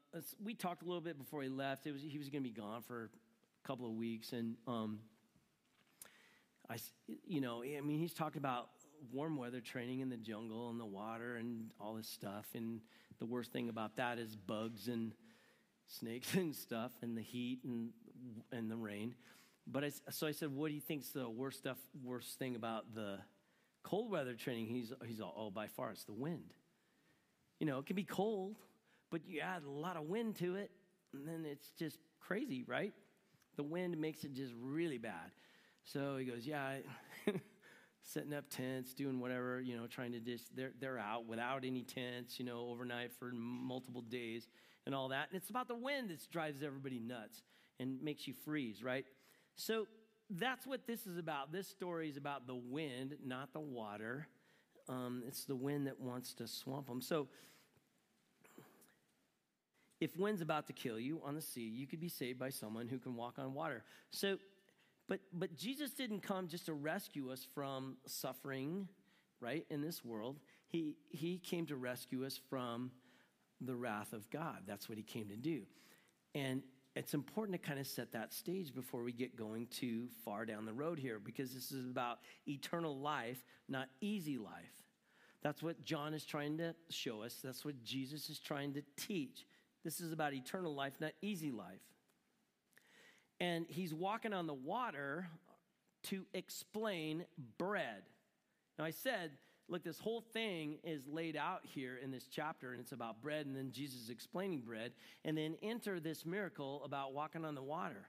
we 0.43 0.55
talked 0.55 0.83
a 0.83 0.85
little 0.85 1.01
bit 1.01 1.19
before 1.19 1.43
he 1.43 1.49
left. 1.49 1.87
Was, 1.87 2.03
he 2.03 2.19
was 2.19 2.29
going 2.29 2.43
to 2.43 2.49
be 2.49 2.55
gone 2.55 2.83
for 2.83 3.11
a 3.65 3.67
couple 3.67 3.87
of 3.87 3.93
weeks. 3.93 4.33
And 4.33 4.57
um, 4.67 5.01
I, 6.71 6.77
you 7.27 7.41
know, 7.41 7.63
I 7.63 7.81
mean, 7.81 7.99
he's 7.99 8.15
talking 8.15 8.39
about 8.39 8.69
warm 9.13 9.37
weather 9.37 9.61
training 9.61 10.01
in 10.01 10.09
the 10.09 10.17
jungle 10.17 10.71
and 10.71 10.79
the 10.79 10.87
water 10.87 11.37
and 11.37 11.71
all 11.81 11.95
this 11.95 12.09
stuff. 12.09 12.47
And 12.55 12.81
the 13.19 13.27
worst 13.27 13.53
thing 13.53 13.69
about 13.69 13.97
that 13.97 14.19
is 14.19 14.37
bugs 14.37 14.89
and 14.89 15.13
snakes 15.87 16.35
and 16.35 16.55
stuff 16.55 16.93
and 17.03 17.17
the 17.17 17.23
heat 17.23 17.61
and, 17.65 17.91
and 18.53 18.71
the 18.71 18.77
rain. 18.77 19.15
But 19.67 19.85
I, 19.85 19.91
so 20.11 20.27
I 20.27 20.33
said, 20.33 20.51
what 20.51 20.69
do 20.69 20.75
you 20.75 20.81
think's 20.81 21.11
the 21.11 21.29
worst 21.29 21.59
stuff, 21.59 21.79
worst 22.03 22.39
thing 22.39 22.57
about 22.57 22.95
the 22.95 23.19
cold 23.83 24.11
weather 24.11 24.35
training? 24.35 24.67
He's, 24.67 24.93
he's 25.07 25.21
all, 25.21 25.35
oh, 25.37 25.51
by 25.51 25.69
far, 25.69 25.91
it's 25.91 26.05
the 26.05 26.13
wind. 26.13 26.53
You 27.61 27.67
know, 27.67 27.79
it 27.79 27.87
can 27.87 27.97
be 27.97 28.05
cold, 28.05 28.57
but 29.11 29.25
you 29.25 29.41
add 29.41 29.63
a 29.65 29.71
lot 29.71 29.97
of 29.97 30.05
wind 30.05 30.37
to 30.37 30.57
it, 30.57 30.71
and 31.13 31.27
then 31.27 31.45
it's 31.47 31.71
just 31.79 31.99
crazy, 32.21 32.65
right? 32.67 32.93
The 33.57 33.63
wind 33.63 33.97
makes 33.99 34.25
it 34.25 34.33
just 34.33 34.53
really 34.61 34.99
bad. 34.99 35.31
So 35.85 36.17
he 36.17 36.25
goes, 36.25 36.47
yeah, 36.47 36.79
setting 38.03 38.35
up 38.35 38.45
tents, 38.51 38.95
doing 38.95 39.21
whatever, 39.21 39.61
you 39.61 39.77
know, 39.77 39.87
trying 39.87 40.13
to 40.13 40.21
just, 40.21 40.55
they're, 40.57 40.73
they're 40.81 40.99
out 40.99 41.27
without 41.27 41.65
any 41.65 41.83
tents, 41.83 42.39
you 42.39 42.45
know, 42.45 42.69
overnight 42.71 43.13
for 43.13 43.31
multiple 43.33 44.03
days 44.03 44.49
and 44.87 44.95
all 44.95 45.09
that. 45.09 45.29
And 45.31 45.41
it's 45.41 45.51
about 45.51 45.69
the 45.69 45.77
wind 45.77 46.11
that 46.11 46.19
drives 46.31 46.63
everybody 46.63 46.99
nuts 46.99 47.43
and 47.79 48.03
makes 48.03 48.27
you 48.27 48.35
freeze, 48.45 48.83
right? 48.83 49.05
So 49.57 49.87
that's 50.31 50.67
what 50.67 50.87
this 50.87 51.07
is 51.07 51.19
about. 51.19 51.53
This 51.53 51.69
story 51.69 52.09
is 52.09 52.17
about 52.17 52.47
the 52.47 52.55
wind, 52.55 53.17
not 53.25 53.53
the 53.53 53.61
water. 53.61 54.27
Um, 54.89 55.23
it's 55.27 55.45
the 55.45 55.57
wind 55.57 55.87
that 55.87 56.01
wants 56.01 56.35
to 56.35 56.47
swamp 56.47 56.89
them. 56.89 57.01
So 57.01 57.29
if 60.01 60.17
wind's 60.17 60.41
about 60.41 60.67
to 60.67 60.73
kill 60.73 60.99
you 60.99 61.21
on 61.25 61.35
the 61.35 61.43
sea, 61.43 61.63
you 61.63 61.87
could 61.87 62.01
be 62.01 62.09
saved 62.09 62.39
by 62.39 62.51
someone 62.51 62.89
who 62.89 62.99
can 62.99 63.15
walk 63.15 63.39
on 63.39 63.55
water. 63.55 63.85
So 64.11 64.39
but, 65.09 65.21
but 65.33 65.55
Jesus 65.57 65.91
didn't 65.91 66.21
come 66.23 66.49
just 66.49 66.67
to 66.67 66.73
rescue 66.73 67.31
us 67.31 67.47
from 67.55 67.97
suffering, 68.07 68.89
right, 69.41 69.67
in 69.69 69.83
this 69.83 70.05
world. 70.05 70.39
He, 70.69 70.97
he 71.11 71.39
came 71.39 71.67
to 71.67 71.77
rescue 71.77 72.25
us 72.25 72.41
from 72.49 72.91
the 73.61 73.75
wrath 73.75 74.13
of 74.13 74.31
God. 74.31 74.63
That's 74.67 74.89
what 74.89 74.99
he 74.99 75.05
came 75.05 75.29
to 75.29 75.37
do. 75.37 75.63
And 76.35 76.63
it's 76.95 77.15
important 77.15 77.61
to 77.61 77.67
kind 77.67 77.81
of 77.81 77.87
set 77.87 78.13
that 78.13 78.33
stage 78.33 78.75
before 78.75 79.03
we 79.03 79.13
get 79.13 79.37
going 79.37 79.67
too 79.69 80.09
far 80.25 80.45
down 80.45 80.67
the 80.67 80.73
road 80.73 80.99
here 80.99 81.19
because 81.19 81.55
this 81.55 81.73
is 81.73 81.89
about 81.89 82.19
eternal 82.47 82.99
life, 82.99 83.43
not 83.69 83.89
easy 84.01 84.39
life. 84.39 84.85
That's 85.43 85.63
what 85.63 85.83
John 85.85 86.15
is 86.15 86.25
trying 86.25 86.59
to 86.59 86.75
show 86.91 87.23
us. 87.23 87.41
That's 87.43 87.65
what 87.65 87.83
Jesus 87.83 88.29
is 88.29 88.39
trying 88.39 88.75
to 88.75 88.83
teach. 88.97 89.47
This 89.83 90.01
is 90.01 90.13
about 90.13 90.35
eternal 90.35 90.75
life, 90.75 90.95
not 91.01 91.13
easy 91.23 91.51
life 91.51 91.81
and 93.43 93.67
he's 93.69 93.93
walking 93.93 94.33
on 94.33 94.47
the 94.47 94.55
water 94.55 95.27
to 96.05 96.25
explain 96.33 97.25
bread. 97.59 98.03
Now, 98.79 98.85
I 98.85 98.93
said, 98.93 99.33
look, 99.69 99.83
this 99.85 99.99
whole 99.99 100.21
thing 100.21 100.79
is 100.85 101.07
laid 101.07 101.37
out 101.37 101.61
here 101.63 101.99
in 102.03 102.11
this 102.11 102.27
chapter, 102.31 102.73
and 102.73 102.81
it's 102.81 102.93
about 102.93 103.23
bread, 103.23 103.47
and 103.47 103.57
then 103.57 103.71
Jesus 103.73 104.09
explaining 104.09 104.61
bread, 104.61 104.93
and 105.25 105.37
then 105.37 105.57
enter 105.63 106.01
this 106.01 106.27
miracle 106.27 106.83
about 106.85 107.13
walking 107.13 107.45
on 107.45 107.55
the 107.55 107.63
water. 107.63 108.09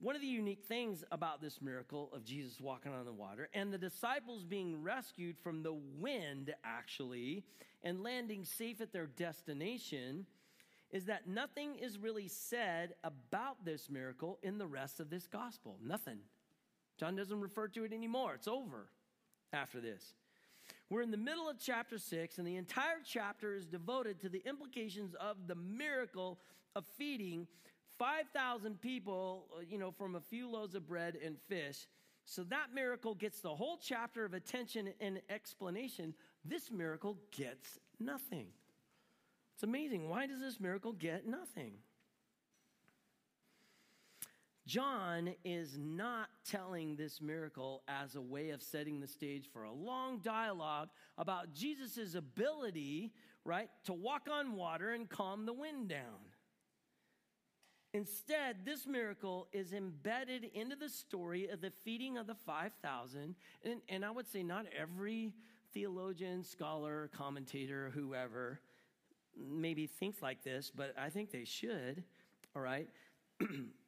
One 0.00 0.16
of 0.16 0.20
the 0.20 0.26
unique 0.26 0.64
things 0.64 1.04
about 1.12 1.40
this 1.40 1.62
miracle 1.62 2.10
of 2.12 2.24
Jesus 2.24 2.60
walking 2.60 2.92
on 2.92 3.04
the 3.04 3.12
water 3.12 3.48
and 3.54 3.72
the 3.72 3.78
disciples 3.78 4.42
being 4.42 4.82
rescued 4.82 5.36
from 5.38 5.62
the 5.62 5.74
wind, 5.74 6.52
actually, 6.64 7.44
and 7.84 8.02
landing 8.02 8.44
safe 8.44 8.80
at 8.80 8.92
their 8.92 9.06
destination 9.06 10.26
is 10.90 11.04
that 11.06 11.28
nothing 11.28 11.76
is 11.76 11.98
really 11.98 12.26
said 12.26 12.94
about 13.04 13.64
this 13.64 13.88
miracle 13.88 14.40
in 14.42 14.58
the 14.58 14.66
rest 14.66 14.98
of 14.98 15.08
this 15.08 15.28
gospel. 15.28 15.78
Nothing. 15.80 16.18
John 16.98 17.14
doesn't 17.14 17.40
refer 17.40 17.68
to 17.68 17.84
it 17.84 17.92
anymore. 17.92 18.34
It's 18.34 18.48
over 18.48 18.88
after 19.52 19.80
this. 19.80 20.14
We're 20.92 21.00
in 21.00 21.10
the 21.10 21.16
middle 21.16 21.48
of 21.48 21.56
chapter 21.58 21.96
six, 21.96 22.36
and 22.36 22.46
the 22.46 22.56
entire 22.56 23.00
chapter 23.02 23.54
is 23.54 23.64
devoted 23.64 24.20
to 24.20 24.28
the 24.28 24.42
implications 24.44 25.14
of 25.14 25.38
the 25.46 25.54
miracle 25.54 26.38
of 26.76 26.84
feeding 26.98 27.46
5,000 27.98 28.78
people, 28.78 29.46
uh, 29.56 29.62
you 29.66 29.78
know, 29.78 29.90
from 29.90 30.16
a 30.16 30.20
few 30.20 30.50
loaves 30.50 30.74
of 30.74 30.86
bread 30.86 31.16
and 31.24 31.38
fish. 31.48 31.86
So 32.26 32.44
that 32.44 32.74
miracle 32.74 33.14
gets 33.14 33.40
the 33.40 33.54
whole 33.54 33.78
chapter 33.82 34.26
of 34.26 34.34
attention 34.34 34.92
and 35.00 35.22
explanation. 35.30 36.12
This 36.44 36.70
miracle 36.70 37.16
gets 37.34 37.78
nothing. 37.98 38.48
It's 39.54 39.62
amazing. 39.62 40.10
Why 40.10 40.26
does 40.26 40.40
this 40.40 40.60
miracle 40.60 40.92
get 40.92 41.26
nothing? 41.26 41.72
John 44.66 45.34
is 45.44 45.76
not 45.76 46.28
telling 46.48 46.94
this 46.94 47.20
miracle 47.20 47.82
as 47.88 48.14
a 48.14 48.20
way 48.20 48.50
of 48.50 48.62
setting 48.62 49.00
the 49.00 49.06
stage 49.08 49.48
for 49.52 49.64
a 49.64 49.72
long 49.72 50.18
dialogue 50.18 50.88
about 51.18 51.52
Jesus' 51.52 52.14
ability, 52.14 53.12
right, 53.44 53.68
to 53.84 53.92
walk 53.92 54.28
on 54.30 54.54
water 54.54 54.92
and 54.92 55.08
calm 55.08 55.46
the 55.46 55.52
wind 55.52 55.88
down. 55.88 56.32
Instead, 57.94 58.64
this 58.64 58.86
miracle 58.86 59.48
is 59.52 59.72
embedded 59.72 60.44
into 60.54 60.76
the 60.76 60.88
story 60.88 61.48
of 61.48 61.60
the 61.60 61.72
feeding 61.84 62.16
of 62.16 62.26
the 62.26 62.34
5,000. 62.34 63.34
And, 63.64 63.80
and 63.88 64.04
I 64.04 64.10
would 64.10 64.26
say 64.26 64.42
not 64.42 64.64
every 64.78 65.34
theologian, 65.74 66.42
scholar, 66.42 67.10
commentator, 67.14 67.90
whoever 67.94 68.60
maybe 69.36 69.86
think 69.86 70.16
like 70.22 70.42
this, 70.42 70.70
but 70.74 70.94
I 70.98 71.10
think 71.10 71.30
they 71.30 71.44
should, 71.44 72.04
all 72.54 72.62
right? 72.62 72.88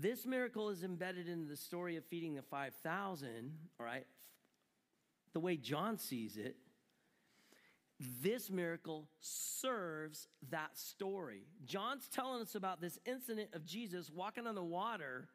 this 0.00 0.26
miracle 0.26 0.70
is 0.70 0.82
embedded 0.82 1.28
in 1.28 1.46
the 1.46 1.56
story 1.56 1.96
of 1.96 2.04
feeding 2.06 2.34
the 2.34 2.42
5,000, 2.42 3.52
all 3.78 3.86
right? 3.86 4.06
The 5.32 5.40
way 5.40 5.56
John 5.56 5.98
sees 5.98 6.36
it, 6.36 6.56
this 8.22 8.50
miracle 8.50 9.08
serves 9.20 10.26
that 10.50 10.76
story. 10.76 11.46
John's 11.64 12.08
telling 12.08 12.42
us 12.42 12.56
about 12.56 12.80
this 12.80 12.98
incident 13.06 13.50
of 13.52 13.64
Jesus 13.64 14.10
walking 14.10 14.46
on 14.46 14.56
the 14.56 14.64
water 14.64 15.28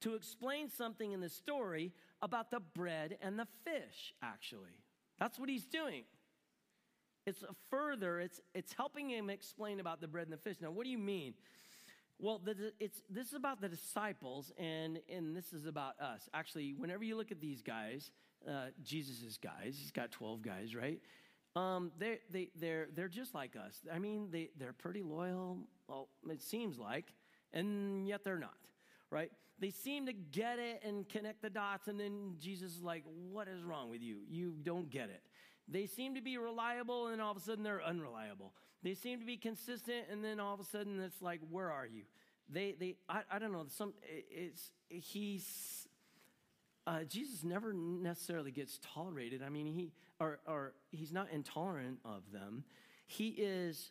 to 0.00 0.14
explain 0.14 0.68
something 0.68 1.12
in 1.12 1.20
the 1.20 1.30
story 1.30 1.92
about 2.20 2.50
the 2.50 2.60
bread 2.60 3.16
and 3.22 3.38
the 3.38 3.46
fish, 3.64 4.14
actually. 4.22 4.82
That's 5.18 5.38
what 5.38 5.48
he's 5.48 5.64
doing. 5.64 6.04
It's 7.26 7.42
further, 7.70 8.20
it's, 8.20 8.40
it's 8.54 8.74
helping 8.74 9.08
him 9.08 9.30
explain 9.30 9.80
about 9.80 10.02
the 10.02 10.08
bread 10.08 10.26
and 10.26 10.32
the 10.32 10.42
fish. 10.42 10.56
Now, 10.60 10.70
what 10.70 10.84
do 10.84 10.90
you 10.90 10.98
mean? 10.98 11.32
Well, 12.18 12.40
it's, 12.78 13.02
this 13.10 13.28
is 13.28 13.34
about 13.34 13.60
the 13.60 13.68
disciples, 13.68 14.52
and, 14.56 15.00
and 15.12 15.36
this 15.36 15.52
is 15.52 15.66
about 15.66 16.00
us. 16.00 16.28
Actually, 16.32 16.74
whenever 16.74 17.04
you 17.04 17.16
look 17.16 17.32
at 17.32 17.40
these 17.40 17.60
guys, 17.60 18.10
uh, 18.48 18.66
Jesus' 18.82 19.36
guys, 19.36 19.76
he's 19.78 19.90
got 19.90 20.12
12 20.12 20.42
guys, 20.42 20.74
right? 20.74 21.00
Um, 21.56 21.92
they, 21.98 22.18
they, 22.30 22.50
they're, 22.56 22.88
they're 22.94 23.08
just 23.08 23.34
like 23.34 23.56
us. 23.56 23.80
I 23.92 23.98
mean, 23.98 24.28
they, 24.30 24.50
they're 24.58 24.72
pretty 24.72 25.02
loyal, 25.02 25.58
well, 25.88 26.08
it 26.28 26.42
seems 26.42 26.78
like, 26.78 27.12
and 27.52 28.06
yet 28.08 28.24
they're 28.24 28.38
not, 28.38 28.56
right? 29.10 29.30
They 29.64 29.70
seem 29.70 30.04
to 30.04 30.12
get 30.12 30.58
it 30.58 30.82
and 30.84 31.08
connect 31.08 31.40
the 31.40 31.48
dots, 31.48 31.88
and 31.88 31.98
then 31.98 32.34
Jesus 32.38 32.72
is 32.72 32.82
like, 32.82 33.02
What 33.30 33.48
is 33.48 33.62
wrong 33.62 33.88
with 33.88 34.02
you? 34.02 34.18
You 34.28 34.56
don't 34.62 34.90
get 34.90 35.04
it. 35.08 35.22
They 35.66 35.86
seem 35.86 36.16
to 36.16 36.20
be 36.20 36.36
reliable, 36.36 37.06
and 37.06 37.14
then 37.14 37.20
all 37.22 37.30
of 37.30 37.38
a 37.38 37.40
sudden 37.40 37.64
they're 37.64 37.82
unreliable. 37.82 38.52
They 38.82 38.92
seem 38.92 39.20
to 39.20 39.24
be 39.24 39.38
consistent, 39.38 40.04
and 40.10 40.22
then 40.22 40.38
all 40.38 40.52
of 40.52 40.60
a 40.60 40.64
sudden 40.64 41.00
it's 41.00 41.22
like, 41.22 41.40
Where 41.50 41.70
are 41.72 41.86
you? 41.86 42.02
They, 42.46 42.74
they 42.78 42.96
I, 43.08 43.22
I 43.30 43.38
don't 43.38 43.52
know, 43.52 43.64
some, 43.68 43.94
it's, 44.02 44.70
he's, 44.90 45.88
uh, 46.86 47.04
Jesus 47.04 47.42
never 47.42 47.72
necessarily 47.72 48.50
gets 48.50 48.78
tolerated. 48.94 49.42
I 49.42 49.48
mean, 49.48 49.64
he, 49.64 49.92
or, 50.20 50.40
or 50.46 50.74
he's 50.90 51.10
not 51.10 51.28
intolerant 51.32 52.00
of 52.04 52.30
them. 52.34 52.64
He 53.06 53.28
is, 53.28 53.90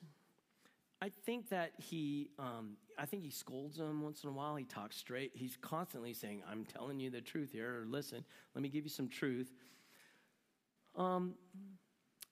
I 1.03 1.09
think 1.25 1.49
that 1.49 1.73
he, 1.75 2.29
um, 2.39 2.77
I 2.97 3.05
think 3.05 3.23
he 3.23 3.29
scolds 3.29 3.75
them 3.75 4.03
once 4.03 4.23
in 4.23 4.29
a 4.29 4.31
while. 4.31 4.55
He 4.55 4.63
talks 4.63 4.95
straight. 4.95 5.31
He's 5.33 5.57
constantly 5.61 6.13
saying, 6.13 6.43
I'm 6.49 6.63
telling 6.63 6.97
you 6.97 7.09
the 7.09 7.19
truth 7.19 7.51
here, 7.51 7.81
or 7.81 7.85
listen, 7.85 8.23
let 8.55 8.61
me 8.61 8.69
give 8.69 8.85
you 8.85 8.89
some 8.89 9.09
truth. 9.09 9.51
Um, 10.95 11.33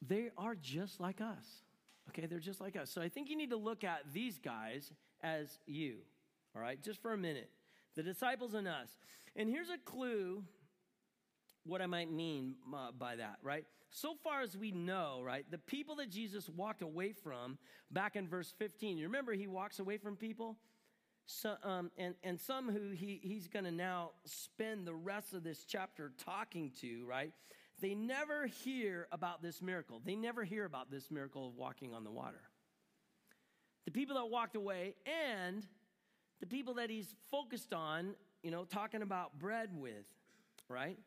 they 0.08 0.30
are 0.38 0.56
just 0.56 1.02
like 1.02 1.20
us. 1.20 1.66
Okay, 2.08 2.28
they're 2.28 2.40
just 2.40 2.62
like 2.62 2.78
us. 2.78 2.90
So 2.90 3.02
I 3.02 3.10
think 3.10 3.30
you 3.30 3.36
need 3.36 3.50
to 3.50 3.58
look 3.58 3.84
at 3.84 4.04
these 4.14 4.40
guys 4.40 4.94
as 5.22 5.60
you, 5.66 5.98
all 6.56 6.62
right, 6.62 6.82
just 6.82 7.02
for 7.02 7.12
a 7.12 7.18
minute. 7.18 7.50
The 7.98 8.04
disciples 8.04 8.54
and 8.54 8.70
us. 8.70 8.96
And 9.36 9.50
here's 9.50 9.70
a 9.70 9.80
clue 9.84 10.46
what 11.66 11.82
I 11.82 11.88
might 11.88 12.10
mean 12.10 12.56
uh, 12.74 12.92
by 12.98 13.18
that, 13.18 13.36
right? 13.44 13.66
So 13.94 14.16
far 14.24 14.42
as 14.42 14.58
we 14.58 14.72
know, 14.72 15.22
right, 15.24 15.46
the 15.52 15.58
people 15.58 15.98
that 15.98 16.10
Jesus 16.10 16.50
walked 16.50 16.82
away 16.82 17.12
from 17.12 17.58
back 17.92 18.16
in 18.16 18.26
verse 18.28 18.54
15, 18.58 18.98
you 18.98 19.06
remember 19.06 19.34
he 19.34 19.48
walks 19.48 19.80
away 19.80 19.98
from 19.98 20.16
people? 20.16 20.56
So, 21.26 21.56
um, 21.64 21.92
and, 21.98 22.16
and 22.24 22.40
some 22.40 22.72
who 22.72 22.92
he, 22.92 23.20
he's 23.22 23.50
going 23.50 23.66
to 23.66 23.72
now 23.72 24.12
spend 24.26 24.88
the 24.88 24.94
rest 24.94 25.34
of 25.34 25.44
this 25.44 25.66
chapter 25.66 26.14
talking 26.24 26.72
to, 26.80 27.06
right? 27.06 27.34
They 27.82 27.94
never 27.94 28.48
hear 28.48 29.08
about 29.12 29.42
this 29.42 29.62
miracle. 29.62 30.02
They 30.04 30.16
never 30.16 30.46
hear 30.46 30.64
about 30.64 30.90
this 30.90 31.12
miracle 31.12 31.48
of 31.48 31.56
walking 31.56 31.94
on 31.94 32.06
the 32.06 32.12
water. 32.12 32.42
The 33.84 33.92
people 33.92 34.16
that 34.16 34.30
walked 34.30 34.56
away 34.56 34.96
and 35.06 35.68
the 36.40 36.48
people 36.48 36.76
that 36.76 36.90
he's 36.90 37.14
focused 37.30 37.74
on, 37.74 38.16
you 38.42 38.52
know, 38.52 38.64
talking 38.64 39.02
about 39.02 39.38
bread 39.38 39.70
with, 39.74 40.06
right? 40.70 40.98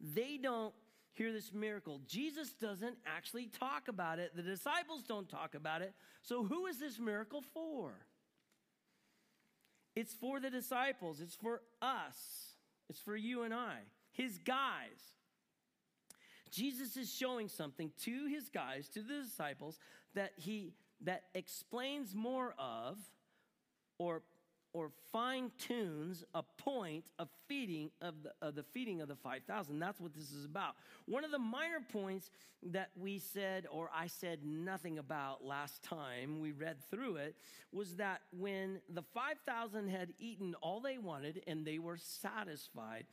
They 0.00 0.36
don't 0.36 0.74
hear 1.16 1.32
this 1.32 1.52
miracle. 1.52 2.00
Jesus 2.06 2.52
doesn't 2.60 2.96
actually 3.06 3.46
talk 3.46 3.88
about 3.88 4.18
it. 4.18 4.36
The 4.36 4.42
disciples 4.42 5.02
don't 5.02 5.28
talk 5.28 5.54
about 5.54 5.82
it. 5.82 5.94
So, 6.22 6.44
who 6.44 6.66
is 6.66 6.78
this 6.78 6.98
miracle 6.98 7.42
for? 7.54 7.92
It's 9.94 10.12
for 10.12 10.40
the 10.40 10.50
disciples, 10.50 11.20
it's 11.20 11.34
for 11.34 11.62
us, 11.80 12.16
it's 12.90 13.00
for 13.00 13.16
you 13.16 13.42
and 13.42 13.54
I, 13.54 13.78
his 14.12 14.38
guys. 14.38 15.14
Jesus 16.50 16.96
is 16.96 17.12
showing 17.12 17.48
something 17.48 17.90
to 18.02 18.26
his 18.26 18.48
guys, 18.50 18.88
to 18.90 19.00
the 19.00 19.22
disciples, 19.22 19.78
that 20.14 20.32
he 20.36 20.74
that 21.02 21.24
explains 21.34 22.14
more 22.14 22.54
of 22.58 22.98
or 23.98 24.22
or 24.76 24.90
fine 25.10 25.50
tunes 25.56 26.22
a 26.34 26.42
point 26.58 27.06
of 27.18 27.28
feeding 27.48 27.90
of 28.02 28.14
the, 28.22 28.32
of 28.42 28.54
the 28.54 28.62
feeding 28.62 29.00
of 29.00 29.08
the 29.08 29.16
5000 29.16 29.78
that's 29.78 29.98
what 29.98 30.14
this 30.14 30.30
is 30.32 30.44
about. 30.44 30.74
One 31.06 31.24
of 31.24 31.30
the 31.30 31.38
minor 31.38 31.80
points 31.90 32.30
that 32.62 32.90
we 32.94 33.18
said 33.18 33.66
or 33.70 33.88
i 33.94 34.06
said 34.06 34.40
nothing 34.44 34.98
about 34.98 35.44
last 35.44 35.82
time 35.82 36.40
we 36.40 36.52
read 36.52 36.76
through 36.90 37.16
it 37.16 37.36
was 37.72 37.96
that 37.96 38.20
when 38.36 38.80
the 38.92 39.02
5000 39.14 39.88
had 39.88 40.12
eaten 40.18 40.54
all 40.60 40.80
they 40.80 40.98
wanted 40.98 41.42
and 41.46 41.64
they 41.64 41.78
were 41.78 41.98
satisfied 41.98 43.04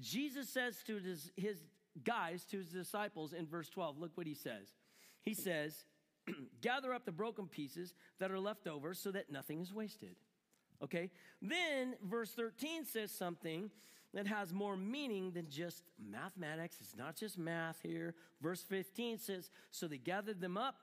jesus 0.00 0.48
says 0.48 0.82
to 0.86 0.98
his, 0.98 1.30
his 1.36 1.58
guys 2.04 2.44
to 2.44 2.58
his 2.58 2.68
disciples 2.68 3.32
in 3.32 3.46
verse 3.46 3.68
12 3.70 3.98
look 3.98 4.12
what 4.16 4.26
he 4.26 4.34
says. 4.34 4.74
He 5.22 5.34
says 5.34 5.84
gather 6.60 6.92
up 6.92 7.04
the 7.04 7.12
broken 7.12 7.46
pieces 7.46 7.94
that 8.18 8.30
are 8.30 8.40
left 8.40 8.66
over 8.66 8.94
so 8.94 9.10
that 9.10 9.32
nothing 9.32 9.60
is 9.60 9.72
wasted 9.72 10.16
Okay? 10.82 11.10
Then 11.42 11.94
verse 12.02 12.30
13 12.32 12.84
says 12.84 13.10
something 13.10 13.70
that 14.14 14.26
has 14.26 14.52
more 14.52 14.76
meaning 14.76 15.32
than 15.32 15.48
just 15.50 15.84
mathematics. 15.98 16.76
It's 16.80 16.96
not 16.96 17.16
just 17.16 17.38
math 17.38 17.78
here. 17.82 18.14
Verse 18.40 18.62
15 18.62 19.18
says, 19.18 19.50
So 19.70 19.86
they 19.86 19.98
gathered 19.98 20.40
them 20.40 20.56
up 20.56 20.76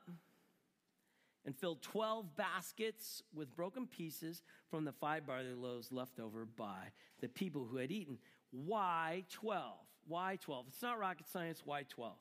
and 1.46 1.56
filled 1.56 1.82
12 1.82 2.36
baskets 2.36 3.24
with 3.34 3.56
broken 3.56 3.88
pieces 3.88 4.42
from 4.70 4.84
the 4.84 4.92
five 4.92 5.26
barley 5.26 5.54
loaves 5.54 5.92
left 5.92 6.20
over 6.20 6.46
by 6.46 6.92
the 7.22 7.30
people 7.30 7.66
who 7.66 7.78
had 7.78 7.92
eaten. 7.92 8.18
Why 8.52 9.24
12? 9.32 9.74
Why 10.08 10.38
12? 10.42 10.66
It's 10.70 10.82
not 10.82 11.00
rocket 11.00 11.28
science. 11.28 11.62
Why 11.66 11.84
12? 11.84 12.14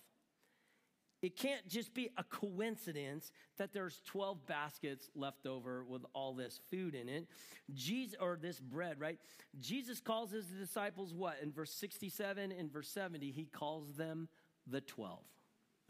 It 1.25 1.39
can't 1.39 1.67
just 1.67 1.95
be 1.95 2.11
a 2.19 2.23
coincidence 2.23 3.33
that 3.57 3.73
there's 3.73 4.03
12 4.05 4.47
baskets 4.47 5.09
left 5.15 5.47
over 5.47 5.83
with 5.83 6.05
all 6.13 6.35
this 6.35 6.61
food 6.71 6.95
in 6.95 7.09
it. 7.09 7.27
Jesus, 7.73 8.15
or 8.21 8.39
this 8.39 8.61
bread, 8.61 9.01
right? 9.01 9.19
Jesus 9.59 10.01
calls 10.01 10.33
his 10.33 10.45
disciples 10.45 11.15
what? 11.15 11.37
In 11.43 11.51
verse 11.51 11.71
67 11.71 12.53
and 12.53 12.71
verse 12.71 12.91
70, 12.91 13.31
he 13.31 13.47
calls 13.47 13.95
them 13.95 14.29
the 14.67 14.83
12. 14.83 15.19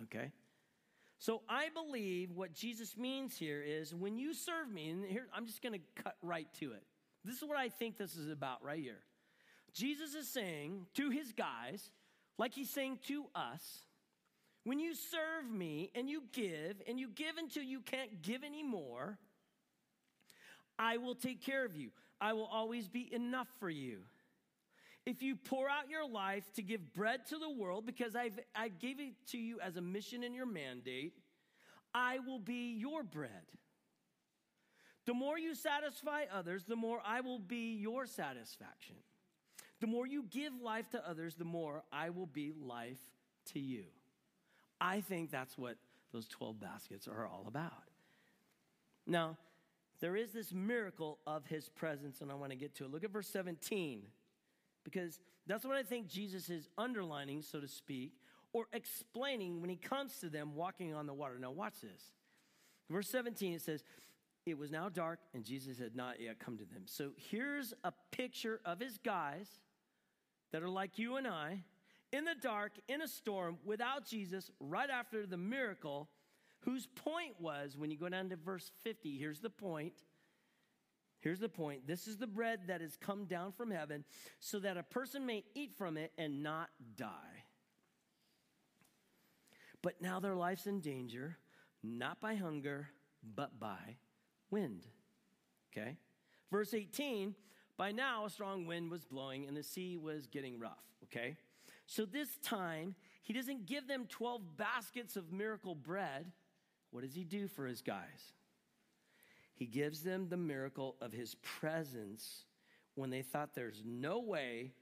Okay? 0.04 0.30
So 1.18 1.42
I 1.48 1.68
believe 1.74 2.30
what 2.30 2.52
Jesus 2.52 2.96
means 2.96 3.36
here 3.36 3.60
is 3.60 3.92
when 3.92 4.16
you 4.16 4.34
serve 4.34 4.70
me, 4.72 4.90
and 4.90 5.04
here 5.04 5.26
I'm 5.34 5.46
just 5.46 5.62
going 5.62 5.72
to 5.72 6.00
cut 6.00 6.14
right 6.22 6.46
to 6.60 6.74
it. 6.74 6.84
This 7.24 7.38
is 7.38 7.42
what 7.42 7.58
I 7.58 7.70
think 7.70 7.98
this 7.98 8.14
is 8.14 8.30
about 8.30 8.62
right 8.62 8.78
here. 8.78 9.00
Jesus 9.72 10.14
is 10.14 10.28
saying 10.28 10.86
to 10.94 11.10
his 11.10 11.32
guys, 11.32 11.90
like 12.38 12.54
he's 12.54 12.70
saying 12.70 13.00
to 13.08 13.24
us, 13.34 13.80
when 14.64 14.80
you 14.80 14.94
serve 14.94 15.50
me 15.50 15.90
and 15.94 16.08
you 16.08 16.24
give, 16.32 16.82
and 16.88 16.98
you 16.98 17.08
give 17.08 17.36
until 17.38 17.62
you 17.62 17.80
can't 17.80 18.22
give 18.22 18.42
anymore, 18.42 19.18
I 20.78 20.96
will 20.96 21.14
take 21.14 21.42
care 21.42 21.64
of 21.64 21.76
you. 21.76 21.90
I 22.20 22.32
will 22.32 22.48
always 22.50 22.88
be 22.88 23.12
enough 23.12 23.48
for 23.60 23.70
you. 23.70 23.98
If 25.06 25.22
you 25.22 25.36
pour 25.36 25.68
out 25.68 25.90
your 25.90 26.08
life 26.08 26.44
to 26.54 26.62
give 26.62 26.94
bread 26.94 27.26
to 27.26 27.38
the 27.38 27.50
world, 27.50 27.84
because 27.84 28.16
I've, 28.16 28.38
I 28.54 28.68
gave 28.68 29.00
it 29.00 29.14
to 29.32 29.38
you 29.38 29.60
as 29.60 29.76
a 29.76 29.82
mission 29.82 30.24
in 30.24 30.32
your 30.32 30.46
mandate, 30.46 31.12
I 31.92 32.20
will 32.20 32.38
be 32.38 32.74
your 32.78 33.02
bread. 33.02 33.30
The 35.04 35.12
more 35.12 35.38
you 35.38 35.54
satisfy 35.54 36.22
others, 36.32 36.64
the 36.64 36.76
more 36.76 37.00
I 37.04 37.20
will 37.20 37.38
be 37.38 37.74
your 37.74 38.06
satisfaction. 38.06 38.96
The 39.80 39.86
more 39.86 40.06
you 40.06 40.24
give 40.30 40.54
life 40.62 40.88
to 40.90 41.06
others, 41.06 41.34
the 41.34 41.44
more 41.44 41.82
I 41.92 42.08
will 42.08 42.26
be 42.26 42.54
life 42.58 43.00
to 43.52 43.60
you. 43.60 43.84
I 44.80 45.00
think 45.00 45.30
that's 45.30 45.56
what 45.56 45.76
those 46.12 46.28
12 46.28 46.60
baskets 46.60 47.08
are 47.08 47.26
all 47.26 47.44
about. 47.46 47.72
Now, 49.06 49.36
there 50.00 50.16
is 50.16 50.32
this 50.32 50.52
miracle 50.52 51.18
of 51.26 51.46
his 51.46 51.68
presence, 51.68 52.20
and 52.20 52.30
I 52.30 52.34
want 52.34 52.52
to 52.52 52.56
get 52.56 52.74
to 52.76 52.84
it. 52.84 52.90
Look 52.90 53.04
at 53.04 53.10
verse 53.10 53.28
17, 53.28 54.02
because 54.84 55.20
that's 55.46 55.64
what 55.64 55.76
I 55.76 55.82
think 55.82 56.08
Jesus 56.08 56.50
is 56.50 56.68
underlining, 56.78 57.42
so 57.42 57.60
to 57.60 57.68
speak, 57.68 58.12
or 58.52 58.66
explaining 58.72 59.60
when 59.60 59.70
he 59.70 59.76
comes 59.76 60.18
to 60.20 60.28
them 60.28 60.54
walking 60.54 60.94
on 60.94 61.06
the 61.06 61.14
water. 61.14 61.38
Now, 61.38 61.50
watch 61.50 61.80
this. 61.82 62.12
Verse 62.90 63.08
17, 63.08 63.54
it 63.54 63.62
says, 63.62 63.82
It 64.46 64.58
was 64.58 64.70
now 64.70 64.88
dark, 64.88 65.20
and 65.32 65.44
Jesus 65.44 65.78
had 65.78 65.96
not 65.96 66.20
yet 66.20 66.38
come 66.38 66.56
to 66.58 66.64
them. 66.64 66.82
So 66.86 67.10
here's 67.16 67.74
a 67.82 67.92
picture 68.12 68.60
of 68.64 68.80
his 68.80 68.98
guys 68.98 69.48
that 70.52 70.62
are 70.62 70.68
like 70.68 70.98
you 70.98 71.16
and 71.16 71.26
I 71.26 71.64
in 72.14 72.24
the 72.24 72.34
dark, 72.40 72.72
in 72.86 73.02
a 73.02 73.08
storm, 73.08 73.58
without 73.64 74.06
Jesus, 74.06 74.48
right 74.60 74.88
after 74.88 75.26
the 75.26 75.36
miracle, 75.36 76.08
whose 76.60 76.86
point 76.86 77.34
was 77.40 77.76
when 77.76 77.90
you 77.90 77.98
go 77.98 78.08
down 78.08 78.28
to 78.28 78.36
verse 78.36 78.70
50, 78.84 79.18
here's 79.18 79.40
the 79.40 79.50
point. 79.50 79.94
Here's 81.18 81.40
the 81.40 81.48
point. 81.48 81.88
This 81.88 82.06
is 82.06 82.16
the 82.16 82.28
bread 82.28 82.60
that 82.68 82.80
has 82.80 82.96
come 82.96 83.24
down 83.24 83.50
from 83.50 83.72
heaven 83.72 84.04
so 84.38 84.60
that 84.60 84.76
a 84.76 84.84
person 84.84 85.26
may 85.26 85.42
eat 85.56 85.72
from 85.76 85.96
it 85.96 86.12
and 86.16 86.40
not 86.42 86.68
die. 86.96 87.08
But 89.82 90.00
now 90.00 90.20
their 90.20 90.36
life's 90.36 90.68
in 90.68 90.80
danger, 90.80 91.36
not 91.82 92.20
by 92.20 92.36
hunger, 92.36 92.90
but 93.34 93.58
by 93.58 93.96
wind. 94.50 94.86
Okay? 95.72 95.96
Verse 96.48 96.74
18 96.74 97.34
By 97.76 97.90
now, 97.90 98.26
a 98.26 98.30
strong 98.30 98.66
wind 98.66 98.88
was 98.88 99.04
blowing 99.04 99.46
and 99.48 99.56
the 99.56 99.64
sea 99.64 99.96
was 99.96 100.28
getting 100.28 100.60
rough, 100.60 100.84
okay? 101.04 101.36
So 101.86 102.04
this 102.04 102.28
time, 102.42 102.94
he 103.22 103.32
doesn't 103.32 103.66
give 103.66 103.86
them 103.86 104.06
12 104.08 104.56
baskets 104.56 105.16
of 105.16 105.32
miracle 105.32 105.74
bread. 105.74 106.32
What 106.90 107.02
does 107.02 107.14
he 107.14 107.24
do 107.24 107.48
for 107.48 107.66
his 107.66 107.82
guys? 107.82 108.32
He 109.54 109.66
gives 109.66 110.02
them 110.02 110.28
the 110.28 110.36
miracle 110.36 110.96
of 111.00 111.12
his 111.12 111.36
presence 111.36 112.44
when 112.94 113.10
they 113.10 113.22
thought 113.22 113.54
there's 113.54 113.82
no 113.84 114.20
way 114.20 114.72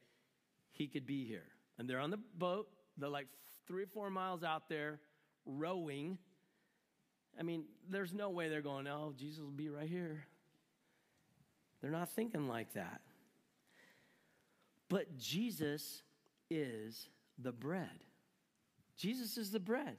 he 0.70 0.86
could 0.86 1.06
be 1.06 1.24
here. 1.24 1.46
And 1.78 1.88
they're 1.88 2.00
on 2.00 2.10
the 2.10 2.20
boat, 2.38 2.68
they're 2.96 3.08
like 3.08 3.28
three 3.66 3.84
or 3.84 3.86
four 3.86 4.10
miles 4.10 4.42
out 4.42 4.68
there 4.68 5.00
rowing. 5.46 6.18
I 7.38 7.42
mean, 7.42 7.64
there's 7.88 8.12
no 8.12 8.30
way 8.30 8.48
they're 8.48 8.62
going, 8.62 8.86
oh, 8.86 9.14
Jesus 9.16 9.40
will 9.40 9.50
be 9.50 9.68
right 9.68 9.88
here. 9.88 10.24
They're 11.80 11.90
not 11.90 12.10
thinking 12.10 12.48
like 12.48 12.74
that. 12.74 13.00
But 14.88 15.18
Jesus 15.18 16.02
is 16.52 17.08
the 17.38 17.52
bread. 17.52 18.04
Jesus 18.96 19.36
is 19.36 19.50
the 19.50 19.60
bread. 19.60 19.96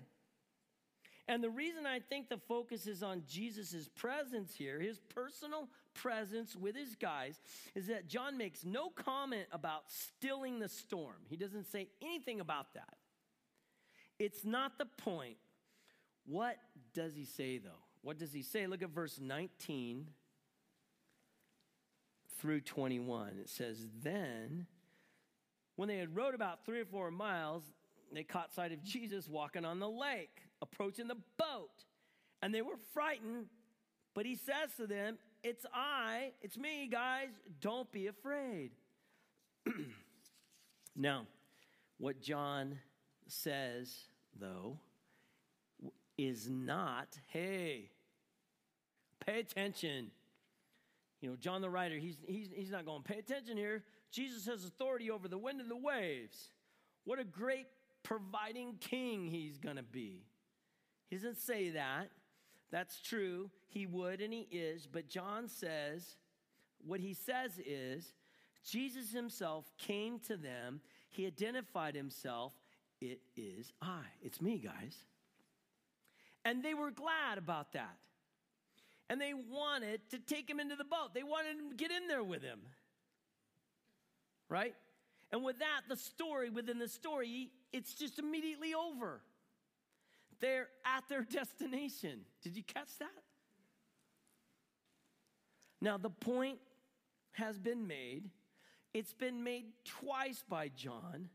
And 1.27 1.41
the 1.41 1.49
reason 1.49 1.85
I 1.85 1.99
think 1.99 2.27
the 2.27 2.37
focus 2.37 2.85
is 2.85 3.01
on 3.01 3.23
Jesus' 3.27 3.89
presence 3.95 4.53
here, 4.53 4.79
his 4.79 4.99
personal 4.99 5.69
presence 5.93 6.55
with 6.55 6.75
his 6.75 6.95
guys, 6.95 7.39
is 7.75 7.87
that 7.87 8.09
John 8.09 8.37
makes 8.37 8.65
no 8.65 8.89
comment 8.89 9.47
about 9.51 9.83
stilling 9.87 10.59
the 10.59 10.67
storm. 10.67 11.15
He 11.29 11.37
doesn't 11.37 11.71
say 11.71 11.87
anything 12.01 12.41
about 12.41 12.73
that. 12.73 12.97
It's 14.19 14.43
not 14.43 14.77
the 14.77 14.85
point. 14.85 15.37
What 16.25 16.57
does 16.93 17.15
he 17.15 17.25
say, 17.25 17.57
though? 17.57 17.69
What 18.01 18.17
does 18.17 18.33
he 18.33 18.41
say? 18.41 18.67
Look 18.67 18.83
at 18.83 18.89
verse 18.89 19.19
19 19.21 20.07
through 22.37 22.61
21. 22.61 23.37
It 23.39 23.49
says, 23.49 23.87
Then, 24.03 24.67
when 25.75 25.87
they 25.87 25.97
had 25.97 26.15
rowed 26.15 26.35
about 26.35 26.65
three 26.65 26.81
or 26.81 26.85
four 26.85 27.11
miles, 27.11 27.63
they 28.11 28.23
caught 28.23 28.53
sight 28.53 28.71
of 28.71 28.83
Jesus 28.83 29.27
walking 29.27 29.65
on 29.65 29.79
the 29.79 29.89
lake, 29.89 30.41
approaching 30.61 31.07
the 31.07 31.17
boat. 31.37 31.85
And 32.41 32.53
they 32.53 32.61
were 32.61 32.77
frightened, 32.93 33.47
but 34.13 34.25
he 34.25 34.35
says 34.35 34.69
to 34.77 34.85
them, 34.85 35.17
It's 35.43 35.65
I, 35.73 36.31
it's 36.41 36.57
me, 36.57 36.87
guys, 36.91 37.29
don't 37.61 37.91
be 37.91 38.07
afraid. 38.07 38.71
now, 40.95 41.25
what 41.97 42.21
John 42.21 42.77
says, 43.27 43.95
though, 44.39 44.77
is 46.17 46.49
not, 46.49 47.07
hey, 47.29 47.89
pay 49.25 49.39
attention. 49.39 50.11
You 51.21 51.29
know, 51.29 51.35
John 51.37 51.61
the 51.61 51.69
writer, 51.69 51.95
he's, 51.95 52.17
he's, 52.27 52.49
he's 52.53 52.71
not 52.71 52.85
going, 52.85 53.03
pay 53.03 53.17
attention 53.17 53.57
here. 53.57 53.83
Jesus 54.13 54.45
has 54.45 54.63
authority 54.63 55.09
over 55.09 55.27
the 55.27 55.37
wind 55.37 55.59
and 55.59 55.71
the 55.71 55.75
waves. 55.75 56.51
What 57.03 57.19
a 57.19 57.23
great 57.23 57.65
providing 58.03 58.75
king 58.79 59.25
he's 59.25 59.57
going 59.57 59.77
to 59.77 59.83
be. 59.83 60.21
He 61.09 61.15
doesn't 61.15 61.39
say 61.39 61.71
that. 61.71 62.09
That's 62.71 63.01
true. 63.01 63.49
He 63.67 63.85
would 63.87 64.21
and 64.21 64.31
he 64.31 64.47
is. 64.51 64.87
But 64.87 65.09
John 65.09 65.47
says, 65.47 66.15
what 66.85 66.99
he 66.99 67.13
says 67.13 67.59
is, 67.65 68.13
Jesus 68.63 69.11
himself 69.11 69.71
came 69.77 70.19
to 70.27 70.37
them. 70.37 70.81
He 71.09 71.25
identified 71.25 71.95
himself. 71.95 72.53
It 73.01 73.19
is 73.35 73.73
I. 73.81 74.03
It's 74.21 74.41
me, 74.41 74.59
guys. 74.59 74.95
And 76.45 76.63
they 76.63 76.73
were 76.73 76.91
glad 76.91 77.37
about 77.37 77.73
that 77.73 77.97
and 79.09 79.19
they 79.19 79.33
wanted 79.33 80.01
to 80.11 80.19
take 80.19 80.49
him 80.49 80.59
into 80.59 80.75
the 80.75 80.83
boat. 80.83 81.13
They 81.13 81.23
wanted 81.23 81.57
to 81.57 81.75
get 81.75 81.91
in 81.91 82.07
there 82.07 82.23
with 82.23 82.41
him. 82.41 82.61
Right? 84.53 84.75
And 85.31 85.43
with 85.43 85.57
that, 85.59 85.81
the 85.89 85.97
story 85.97 86.51
within 86.51 86.77
the 86.77 86.87
story, 86.87 87.49
it's 87.71 87.95
just 87.95 88.19
immediately 88.19 88.75
over. 88.75 89.19
They're 90.41 90.67
at 90.85 91.09
their 91.09 91.23
destination. 91.39 92.19
Did 92.43 92.55
you 92.55 92.61
catch 92.61 92.99
that? 92.99 93.09
Now, 95.81 95.97
the 95.97 96.11
point 96.11 96.59
has 97.31 97.57
been 97.57 97.87
made. 97.87 98.29
It's 98.93 99.13
been 99.13 99.43
made 99.43 99.65
twice 99.85 100.43
by 100.47 100.67
John. 100.67 101.29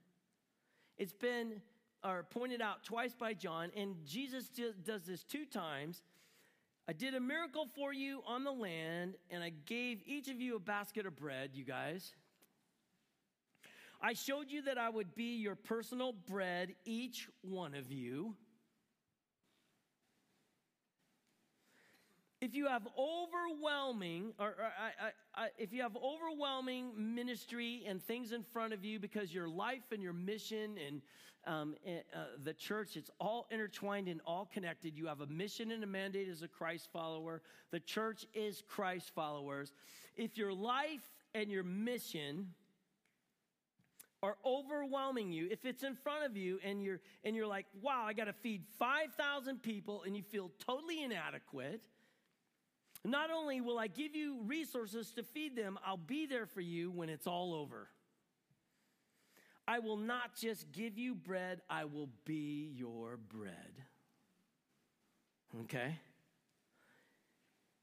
It's 0.96 1.12
been 1.12 1.60
or 2.04 2.24
pointed 2.30 2.62
out 2.62 2.84
twice 2.84 3.16
by 3.18 3.34
John, 3.34 3.72
and 3.76 3.96
Jesus 4.06 4.48
does 4.84 5.02
this 5.02 5.24
two 5.24 5.44
times. 5.44 6.02
I 6.86 6.92
did 6.92 7.14
a 7.14 7.20
miracle 7.20 7.66
for 7.74 7.92
you 7.92 8.22
on 8.28 8.44
the 8.44 8.52
land, 8.52 9.16
and 9.28 9.42
I 9.42 9.50
gave 9.66 10.02
each 10.06 10.28
of 10.28 10.40
you 10.40 10.54
a 10.54 10.60
basket 10.60 11.04
of 11.04 11.16
bread, 11.16 11.50
you 11.54 11.64
guys. 11.64 12.12
I 14.00 14.12
showed 14.12 14.50
you 14.50 14.62
that 14.62 14.78
I 14.78 14.88
would 14.88 15.14
be 15.14 15.36
your 15.36 15.56
personal 15.56 16.12
bread, 16.12 16.74
each 16.84 17.28
one 17.42 17.74
of 17.74 17.90
you. 17.90 18.36
if 22.40 22.54
you 22.54 22.66
have 22.66 22.86
overwhelming 22.96 24.32
or, 24.38 24.48
or 24.48 24.72
I, 24.78 25.06
I, 25.06 25.44
I, 25.44 25.48
if 25.58 25.72
you 25.72 25.82
have 25.82 25.96
overwhelming 25.96 26.92
ministry 26.96 27.82
and 27.86 28.02
things 28.02 28.32
in 28.32 28.42
front 28.42 28.72
of 28.72 28.84
you 28.84 28.98
because 28.98 29.34
your 29.34 29.48
life 29.48 29.90
and 29.92 30.02
your 30.02 30.12
mission 30.12 30.76
and 30.86 31.02
um, 31.46 31.74
eh, 31.86 31.98
uh, 32.14 32.24
the 32.44 32.52
church 32.52 32.96
it's 32.96 33.10
all 33.20 33.46
intertwined 33.50 34.08
and 34.08 34.20
all 34.26 34.48
connected. 34.52 34.96
You 34.96 35.06
have 35.06 35.20
a 35.20 35.26
mission 35.26 35.72
and 35.72 35.82
a 35.82 35.86
mandate 35.86 36.28
as 36.28 36.42
a 36.42 36.48
christ 36.48 36.88
follower. 36.92 37.42
The 37.70 37.80
church 37.80 38.26
is 38.34 38.62
christ 38.68 39.10
followers. 39.14 39.72
If 40.16 40.36
your 40.36 40.52
life 40.52 41.10
and 41.34 41.50
your 41.50 41.64
mission 41.64 42.48
are 44.22 44.36
overwhelming 44.44 45.30
you 45.30 45.46
if 45.50 45.64
it's 45.64 45.84
in 45.84 45.94
front 45.94 46.24
of 46.24 46.36
you 46.36 46.58
and 46.64 46.82
you're 46.82 47.00
and 47.22 47.36
you're 47.36 47.46
like 47.46 47.66
wow 47.82 48.02
i 48.04 48.12
got 48.12 48.24
to 48.24 48.32
feed 48.32 48.64
5000 48.78 49.62
people 49.62 50.02
and 50.04 50.16
you 50.16 50.22
feel 50.24 50.50
totally 50.66 51.04
inadequate 51.04 51.80
not 53.04 53.30
only 53.30 53.60
will 53.60 53.78
I 53.78 53.86
give 53.86 54.14
you 54.14 54.38
resources 54.44 55.12
to 55.12 55.22
feed 55.22 55.56
them, 55.56 55.78
I'll 55.84 55.96
be 55.96 56.26
there 56.26 56.46
for 56.46 56.60
you 56.60 56.90
when 56.90 57.08
it's 57.08 57.26
all 57.26 57.54
over. 57.54 57.88
I 59.66 59.78
will 59.80 59.96
not 59.96 60.34
just 60.34 60.72
give 60.72 60.98
you 60.98 61.14
bread, 61.14 61.60
I 61.68 61.84
will 61.84 62.08
be 62.24 62.72
your 62.74 63.18
bread. 63.18 63.84
Okay? 65.62 65.96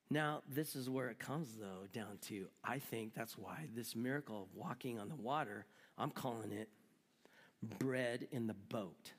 Now, 0.10 0.42
this 0.48 0.76
is 0.76 0.90
where 0.90 1.10
it 1.10 1.20
comes, 1.20 1.56
though, 1.60 1.88
down 1.94 2.18
to 2.28 2.48
I 2.64 2.80
think 2.80 3.14
that's 3.14 3.38
why 3.38 3.68
this 3.76 3.96
miracle 3.96 4.44
of 4.44 4.56
walking 4.56 5.00
on 5.00 5.10
the 5.10 5.16
water, 5.16 5.66
I'm 5.98 6.12
calling 6.12 6.52
it 6.52 6.70
bread 7.80 8.28
in 8.32 8.48
the 8.48 8.54
boat. 8.54 9.12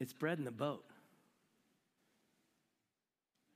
It's 0.00 0.12
bread 0.12 0.38
in 0.38 0.44
the 0.44 0.50
boat. 0.50 0.84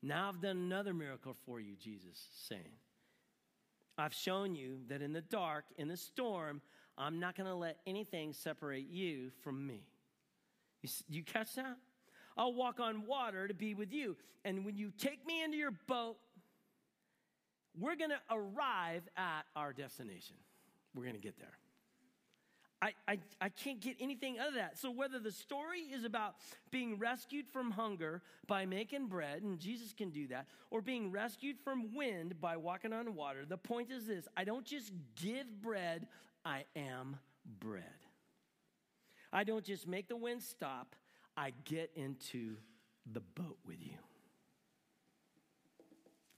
Now 0.02 0.28
I've 0.28 0.40
done 0.40 0.56
another 0.56 0.94
miracle 0.94 1.34
for 1.44 1.58
you, 1.58 1.74
Jesus 1.74 2.28
saying. 2.48 2.62
I've 3.98 4.14
shown 4.14 4.54
you 4.54 4.80
that 4.88 5.02
in 5.02 5.12
the 5.12 5.22
dark, 5.22 5.64
in 5.78 5.88
the 5.88 5.96
storm, 5.96 6.60
I'm 6.98 7.18
not 7.18 7.34
going 7.34 7.48
to 7.48 7.54
let 7.54 7.78
anything 7.86 8.32
separate 8.32 8.88
you 8.88 9.30
from 9.42 9.66
me. 9.66 9.82
You, 10.82 10.90
you 11.08 11.22
catch 11.24 11.54
that? 11.54 11.76
I'll 12.36 12.52
walk 12.52 12.78
on 12.78 13.06
water 13.06 13.48
to 13.48 13.54
be 13.54 13.74
with 13.74 13.92
you. 13.92 14.16
And 14.44 14.64
when 14.64 14.76
you 14.76 14.92
take 14.96 15.26
me 15.26 15.42
into 15.42 15.56
your 15.56 15.72
boat, 15.88 16.16
we're 17.78 17.96
going 17.96 18.10
to 18.10 18.20
arrive 18.30 19.02
at 19.16 19.42
our 19.54 19.72
destination. 19.72 20.36
We're 20.96 21.04
going 21.04 21.14
to 21.14 21.20
get 21.20 21.38
there. 21.38 21.52
I, 22.82 22.92
I, 23.09 23.18
I 23.40 23.48
can't 23.48 23.80
get 23.80 23.96
anything 24.00 24.38
out 24.38 24.48
of 24.48 24.54
that. 24.54 24.78
So, 24.78 24.90
whether 24.90 25.18
the 25.18 25.32
story 25.32 25.80
is 25.80 26.04
about 26.04 26.35
being 26.70 26.98
rescued 26.98 27.46
from 27.48 27.70
hunger 27.70 28.22
by 28.46 28.66
making 28.66 29.06
bread, 29.06 29.42
and 29.42 29.59
Jesus 29.59 29.92
can 29.92 30.11
do 30.11 30.26
that, 30.28 30.46
or 30.70 30.82
being 30.82 31.11
rescued 31.11 31.56
from 31.64 31.94
wind 31.94 32.40
by 32.40 32.56
walking 32.56 32.92
on 32.92 33.14
water, 33.14 33.44
the 33.46 33.56
point 33.56 33.90
is 33.90 34.06
this 34.06 34.26
I 34.37 34.44
don't 34.44 34.64
just 34.64 34.92
give 35.14 35.46
bread, 35.62 36.06
I 36.44 36.64
am 36.74 37.16
bread. 37.61 37.85
I 39.32 39.44
don't 39.44 39.64
just 39.64 39.87
make 39.87 40.09
the 40.09 40.16
wind 40.16 40.42
stop, 40.42 40.94
I 41.37 41.52
get 41.64 41.90
into 41.94 42.56
the 43.11 43.20
boat 43.20 43.59
with 43.66 43.80
you. 43.80 43.98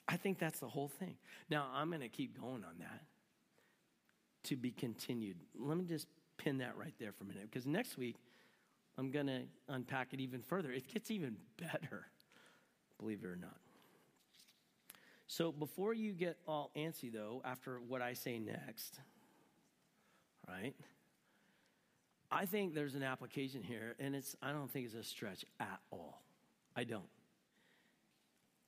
I 0.07 0.17
think 0.17 0.39
that's 0.39 0.61
the 0.61 0.69
whole 0.69 0.89
thing. 0.89 1.17
Now, 1.51 1.67
I'm 1.75 1.91
going 1.91 2.01
to 2.01 2.09
keep 2.09 2.41
going 2.41 2.65
on 2.65 2.79
that 2.79 3.03
to 4.49 4.57
be 4.57 4.71
continued. 4.71 5.37
Let 5.59 5.77
me 5.79 5.85
just 5.85 6.07
pin 6.37 6.59
that 6.59 6.77
right 6.77 6.95
there 6.99 7.13
for 7.13 7.25
a 7.25 7.27
minute 7.27 7.49
because 7.51 7.67
next 7.67 7.97
week 7.97 8.17
I'm 8.97 9.11
going 9.11 9.27
to 9.27 9.43
unpack 9.69 10.13
it 10.13 10.21
even 10.21 10.43
further. 10.43 10.73
It 10.73 10.93
gets 10.93 11.11
even 11.11 11.37
better, 11.59 12.07
believe 12.99 13.25
it 13.25 13.27
or 13.27 13.37
not. 13.37 13.57
So 15.27 15.53
before 15.53 15.93
you 15.93 16.13
get 16.13 16.39
all 16.47 16.71
antsy, 16.77 17.13
though, 17.13 17.43
after 17.45 17.81
what 17.87 18.01
I 18.01 18.15
say 18.15 18.39
next, 18.39 18.99
right? 20.49 20.75
I 22.31 22.47
think 22.47 22.75
there's 22.75 22.95
an 22.95 23.03
application 23.03 23.63
here, 23.63 23.95
and 23.99 24.15
it's 24.15 24.37
I 24.43 24.53
don't 24.53 24.71
think 24.71 24.87
it's 24.87 24.95
a 24.95 25.03
stretch 25.03 25.45
at 25.61 25.81
all. 25.91 26.23
I 26.77 26.85
don't. 26.85 27.09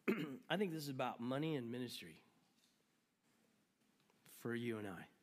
I 0.51 0.57
think 0.57 0.73
this 0.73 0.83
is 0.83 0.89
about 0.89 1.21
money 1.21 1.57
and 1.57 1.71
ministry. 1.71 2.21
for 4.41 4.55
you 4.55 4.79
and 4.79 4.87
I. 4.87 5.20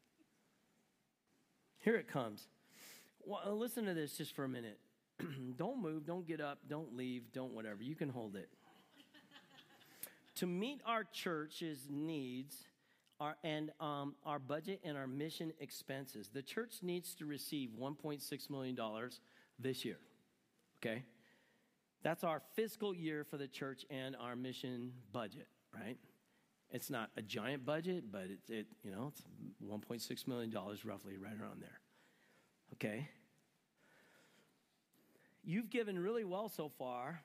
Here 1.88 1.96
it 1.96 2.10
comes. 2.10 2.50
Well, 3.24 3.58
listen 3.58 3.86
to 3.86 3.94
this 3.94 4.18
just 4.18 4.36
for 4.36 4.44
a 4.44 4.50
minute. 4.50 4.78
don't 5.58 5.82
move, 5.82 6.06
don't 6.06 6.28
get 6.28 6.42
up, 6.42 6.60
don't 6.68 6.98
leave, 6.98 7.32
don't 7.32 7.54
whatever. 7.54 7.82
You 7.82 7.96
can 7.96 8.10
hold 8.10 8.36
it. 8.36 8.50
to 10.36 10.46
meet 10.46 10.82
our 10.86 11.06
church's 11.06 11.88
needs 11.90 12.58
our, 13.22 13.38
and 13.42 13.72
um, 13.80 14.16
our 14.26 14.38
budget 14.38 14.82
and 14.84 14.98
our 14.98 15.08
mission 15.08 15.54
expenses, 15.62 16.30
the 16.34 16.42
church 16.42 16.80
needs 16.82 17.16
to 17.16 17.26
receive 17.26 17.70
$1.6 17.80 18.50
million 18.50 18.78
this 19.58 19.86
year. 19.86 20.00
Okay? 20.84 21.06
That's 22.04 22.26
our 22.26 22.42
fiscal 22.54 22.94
year 22.94 23.24
for 23.24 23.38
the 23.38 23.48
church 23.48 23.86
and 23.90 24.14
our 24.18 24.36
mission 24.36 24.92
budget, 25.14 25.48
right? 25.74 25.96
It's 26.72 26.90
not 26.90 27.10
a 27.16 27.22
giant 27.22 27.66
budget, 27.66 28.12
but 28.12 28.26
it, 28.26 28.40
it 28.50 28.68
you 28.84 28.92
know, 28.92 29.12
it's 29.14 29.24
1.6 29.66 30.28
million 30.28 30.50
dollars 30.50 30.86
roughly 30.86 31.18
right 31.18 31.40
around 31.40 31.62
there. 31.62 31.80
Okay? 32.74 33.08
You've 35.44 35.70
given 35.70 35.98
really 35.98 36.26
well 36.26 36.50
so 36.50 36.70
far, 36.78 37.22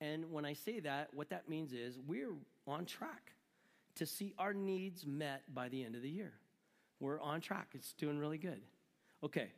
and 0.00 0.32
when 0.32 0.44
I 0.44 0.54
say 0.54 0.80
that, 0.80 1.14
what 1.14 1.30
that 1.30 1.48
means 1.48 1.72
is 1.72 1.98
we're 2.04 2.34
on 2.66 2.84
track 2.84 3.32
to 3.96 4.06
see 4.06 4.34
our 4.38 4.52
needs 4.52 5.06
met 5.06 5.42
by 5.54 5.68
the 5.68 5.84
end 5.84 5.94
of 5.94 6.02
the 6.02 6.10
year. 6.10 6.32
We're 6.98 7.20
on 7.20 7.40
track. 7.40 7.68
It's 7.74 7.92
doing 7.92 8.18
really 8.18 8.38
good. 8.38 8.60
Okay. 9.22 9.48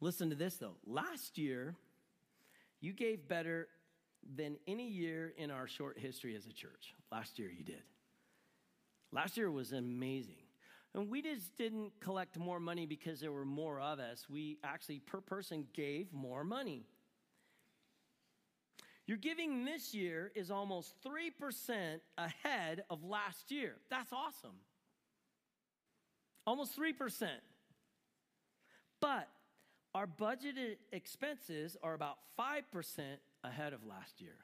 Listen 0.00 0.30
to 0.30 0.36
this 0.36 0.56
though. 0.56 0.76
Last 0.86 1.38
year, 1.38 1.76
you 2.80 2.92
gave 2.92 3.26
better 3.26 3.68
than 4.36 4.56
any 4.66 4.88
year 4.88 5.32
in 5.36 5.50
our 5.50 5.66
short 5.66 5.98
history 5.98 6.36
as 6.36 6.46
a 6.46 6.52
church. 6.52 6.94
Last 7.10 7.38
year, 7.38 7.50
you 7.50 7.64
did. 7.64 7.82
Last 9.12 9.36
year 9.36 9.50
was 9.50 9.72
amazing. 9.72 10.36
And 10.94 11.08
we 11.08 11.22
just 11.22 11.56
didn't 11.56 11.92
collect 12.00 12.38
more 12.38 12.60
money 12.60 12.86
because 12.86 13.20
there 13.20 13.32
were 13.32 13.44
more 13.44 13.80
of 13.80 13.98
us. 13.98 14.26
We 14.28 14.58
actually, 14.62 15.00
per 15.00 15.20
person, 15.20 15.66
gave 15.72 16.12
more 16.12 16.44
money. 16.44 16.84
Your 19.06 19.16
giving 19.16 19.64
this 19.64 19.94
year 19.94 20.30
is 20.34 20.50
almost 20.50 20.94
3% 21.04 22.00
ahead 22.18 22.84
of 22.88 23.02
last 23.04 23.50
year. 23.50 23.74
That's 23.90 24.12
awesome. 24.12 24.56
Almost 26.46 26.78
3%. 26.78 27.28
But 29.00 29.28
our 29.94 30.06
budgeted 30.06 30.76
expenses 30.92 31.76
are 31.82 31.94
about 31.94 32.18
5% 32.38 32.62
ahead 33.44 33.72
of 33.72 33.84
last 33.84 34.20
year. 34.20 34.36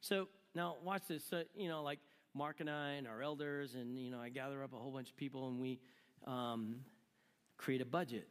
So 0.00 0.28
now 0.54 0.76
watch 0.82 1.02
this. 1.08 1.24
So, 1.24 1.42
you 1.54 1.68
know, 1.68 1.82
like 1.82 1.98
Mark 2.34 2.60
and 2.60 2.70
I 2.70 2.92
and 2.92 3.06
our 3.06 3.22
elders, 3.22 3.74
and, 3.74 3.98
you 3.98 4.10
know, 4.10 4.20
I 4.20 4.28
gather 4.28 4.62
up 4.62 4.72
a 4.72 4.76
whole 4.76 4.92
bunch 4.92 5.10
of 5.10 5.16
people 5.16 5.48
and 5.48 5.60
we 5.60 5.80
um, 6.26 6.76
create 7.56 7.80
a 7.80 7.86
budget, 7.86 8.28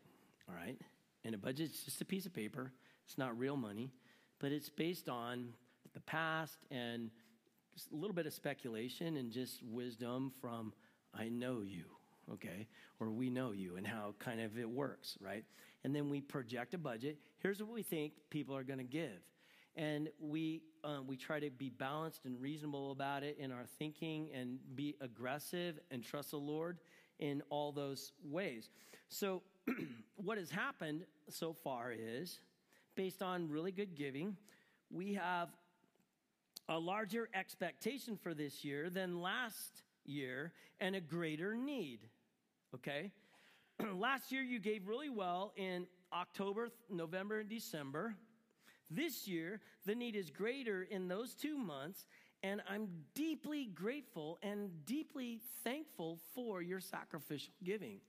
all 0.47 0.55
right? 0.55 0.79
And 1.23 1.35
a 1.35 1.37
budget 1.37 1.71
is 1.71 1.83
just 1.83 2.01
a 2.01 2.05
piece 2.05 2.25
of 2.25 2.33
paper, 2.33 2.71
it's 3.05 3.17
not 3.17 3.37
real 3.37 3.57
money, 3.57 3.91
but 4.39 4.51
it's 4.51 4.69
based 4.69 5.09
on 5.09 5.49
the 5.93 5.99
past 6.01 6.57
and 6.71 7.09
a 7.91 7.95
little 7.95 8.15
bit 8.15 8.25
of 8.25 8.33
speculation 8.33 9.17
and 9.17 9.31
just 9.31 9.63
wisdom 9.63 10.31
from 10.41 10.73
I 11.13 11.29
know 11.29 11.61
you, 11.61 11.85
okay? 12.33 12.67
Or 12.99 13.09
we 13.09 13.29
know 13.29 13.51
you 13.51 13.77
and 13.77 13.85
how 13.85 14.13
kind 14.19 14.41
of 14.41 14.57
it 14.57 14.69
works, 14.69 15.17
right? 15.21 15.43
And 15.83 15.95
then 15.95 16.09
we 16.09 16.21
project 16.21 16.73
a 16.73 16.77
budget. 16.77 17.17
Here's 17.39 17.61
what 17.61 17.71
we 17.71 17.83
think 17.83 18.13
people 18.29 18.55
are 18.55 18.63
going 18.63 18.79
to 18.79 18.85
give 18.85 19.21
and 19.79 20.09
we 20.19 20.61
um, 20.83 21.07
we 21.07 21.15
try 21.15 21.39
to 21.39 21.49
be 21.49 21.69
balanced 21.69 22.25
and 22.25 22.39
reasonable 22.39 22.91
about 22.91 23.23
it 23.23 23.37
in 23.39 23.51
our 23.51 23.65
thinking 23.77 24.29
and 24.33 24.59
be 24.75 24.95
aggressive 25.01 25.79
and 25.89 26.03
trust 26.03 26.31
the 26.31 26.37
Lord 26.37 26.77
in 27.19 27.41
all 27.49 27.71
those 27.71 28.11
ways. 28.23 28.69
So, 29.07 29.41
what 30.15 30.37
has 30.37 30.49
happened 30.49 31.03
so 31.29 31.53
far 31.53 31.93
is 31.97 32.39
based 32.95 33.21
on 33.21 33.49
really 33.49 33.71
good 33.71 33.95
giving, 33.95 34.35
we 34.89 35.13
have 35.13 35.49
a 36.67 36.77
larger 36.77 37.29
expectation 37.33 38.17
for 38.17 38.33
this 38.33 38.63
year 38.63 38.89
than 38.89 39.21
last 39.21 39.83
year 40.05 40.53
and 40.79 40.95
a 40.95 41.01
greater 41.01 41.55
need. 41.55 41.99
Okay? 42.75 43.11
last 43.93 44.31
year 44.31 44.41
you 44.41 44.59
gave 44.59 44.87
really 44.87 45.09
well 45.09 45.53
in 45.55 45.87
October, 46.13 46.69
November, 46.89 47.39
and 47.39 47.49
December. 47.49 48.15
This 48.89 49.27
year, 49.27 49.61
the 49.85 49.95
need 49.95 50.15
is 50.15 50.29
greater 50.29 50.83
in 50.83 51.07
those 51.07 51.35
two 51.35 51.57
months, 51.57 52.05
and 52.41 52.61
I'm 52.69 52.87
deeply 53.13 53.65
grateful 53.65 54.39
and 54.41 54.85
deeply 54.85 55.41
thankful 55.63 56.19
for 56.33 56.61
your 56.61 56.79
sacrificial 56.79 57.53
giving. 57.63 57.99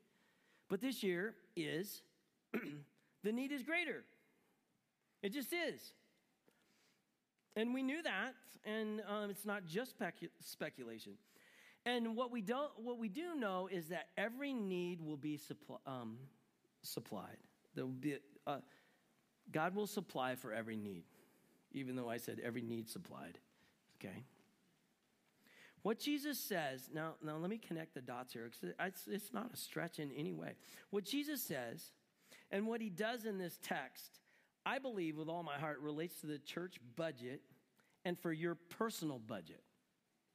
But 0.69 0.81
this 0.81 1.03
year 1.03 1.35
is, 1.57 2.03
the 3.23 3.33
need 3.33 3.53
is 3.53 3.63
greater. 3.63 4.05
It 5.23 5.33
just 5.33 5.53
is. 5.53 5.93
And 7.57 7.75
we 7.75 7.83
knew 7.83 8.03
that, 8.03 8.35
and 8.65 9.03
um, 9.09 9.29
it's 9.29 9.45
not 9.45 9.67
just 9.67 9.99
specu- 9.99 10.31
speculation. 10.41 11.15
And 11.85 12.15
what 12.17 12.31
we, 12.31 12.41
don't, 12.41 12.71
what 12.77 12.99
we 12.99 13.09
do 13.09 13.35
know 13.35 13.69
is 13.71 13.89
that 13.89 14.09
every 14.17 14.53
need 14.53 15.01
will 15.01 15.17
be 15.17 15.39
suppl- 15.39 15.81
um, 15.87 16.17
supplied. 16.83 17.39
There 17.75 17.85
will 17.85 17.93
be, 17.93 18.19
uh, 18.47 18.59
God 19.53 19.75
will 19.75 19.87
supply 19.87 20.35
for 20.35 20.53
every 20.53 20.77
need, 20.77 21.05
even 21.73 21.97
though 21.97 22.09
I 22.09 22.19
said 22.19 22.41
every 22.45 22.63
need 22.63 22.89
supplied. 22.89 23.39
Okay? 23.99 24.25
What 25.83 25.99
Jesus 25.99 26.39
says, 26.39 26.91
now, 26.93 27.15
now 27.25 27.37
let 27.37 27.49
me 27.49 27.59
connect 27.59 27.95
the 27.95 28.03
dots 28.03 28.33
here, 28.33 28.51
because 28.51 28.75
it's, 28.79 29.07
it's 29.07 29.33
not 29.33 29.53
a 29.53 29.57
stretch 29.57 29.99
in 29.99 30.11
any 30.13 30.33
way. 30.33 30.55
What 30.91 31.05
Jesus 31.05 31.43
says 31.43 31.91
and 32.51 32.67
what 32.67 32.81
he 32.81 32.91
does 32.91 33.25
in 33.25 33.39
this 33.39 33.59
text, 33.63 34.21
I 34.67 34.79
believe 34.79 35.17
with 35.17 35.29
all 35.29 35.43
my 35.43 35.57
heart, 35.59 35.81
relates 35.81 36.21
to 36.21 36.27
the 36.27 36.39
church 36.39 36.77
budget 36.97 37.41
and 38.05 38.19
for 38.19 38.33
your 38.33 38.55
personal 38.55 39.19
budget. 39.19 39.63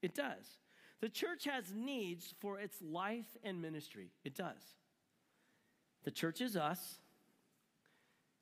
It 0.01 0.15
does. 0.15 0.59
The 1.01 1.09
church 1.09 1.43
has 1.45 1.71
needs 1.73 2.33
for 2.39 2.59
its 2.59 2.81
life 2.81 3.37
and 3.43 3.61
ministry. 3.61 4.09
It 4.23 4.35
does. 4.35 4.61
The 6.03 6.11
church 6.11 6.41
is 6.41 6.55
us, 6.55 6.99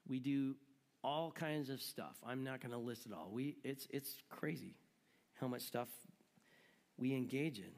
we 0.07 0.19
do 0.19 0.55
all 1.03 1.31
kinds 1.31 1.69
of 1.69 1.81
stuff. 1.81 2.15
I'm 2.25 2.43
not 2.43 2.61
going 2.61 2.71
to 2.71 2.77
list 2.77 3.05
it 3.05 3.13
all. 3.13 3.29
We, 3.31 3.57
it's, 3.63 3.87
it's 3.89 4.15
crazy 4.29 4.75
how 5.39 5.47
much 5.47 5.61
stuff 5.61 5.89
we 6.97 7.13
engage 7.13 7.59
in. 7.59 7.71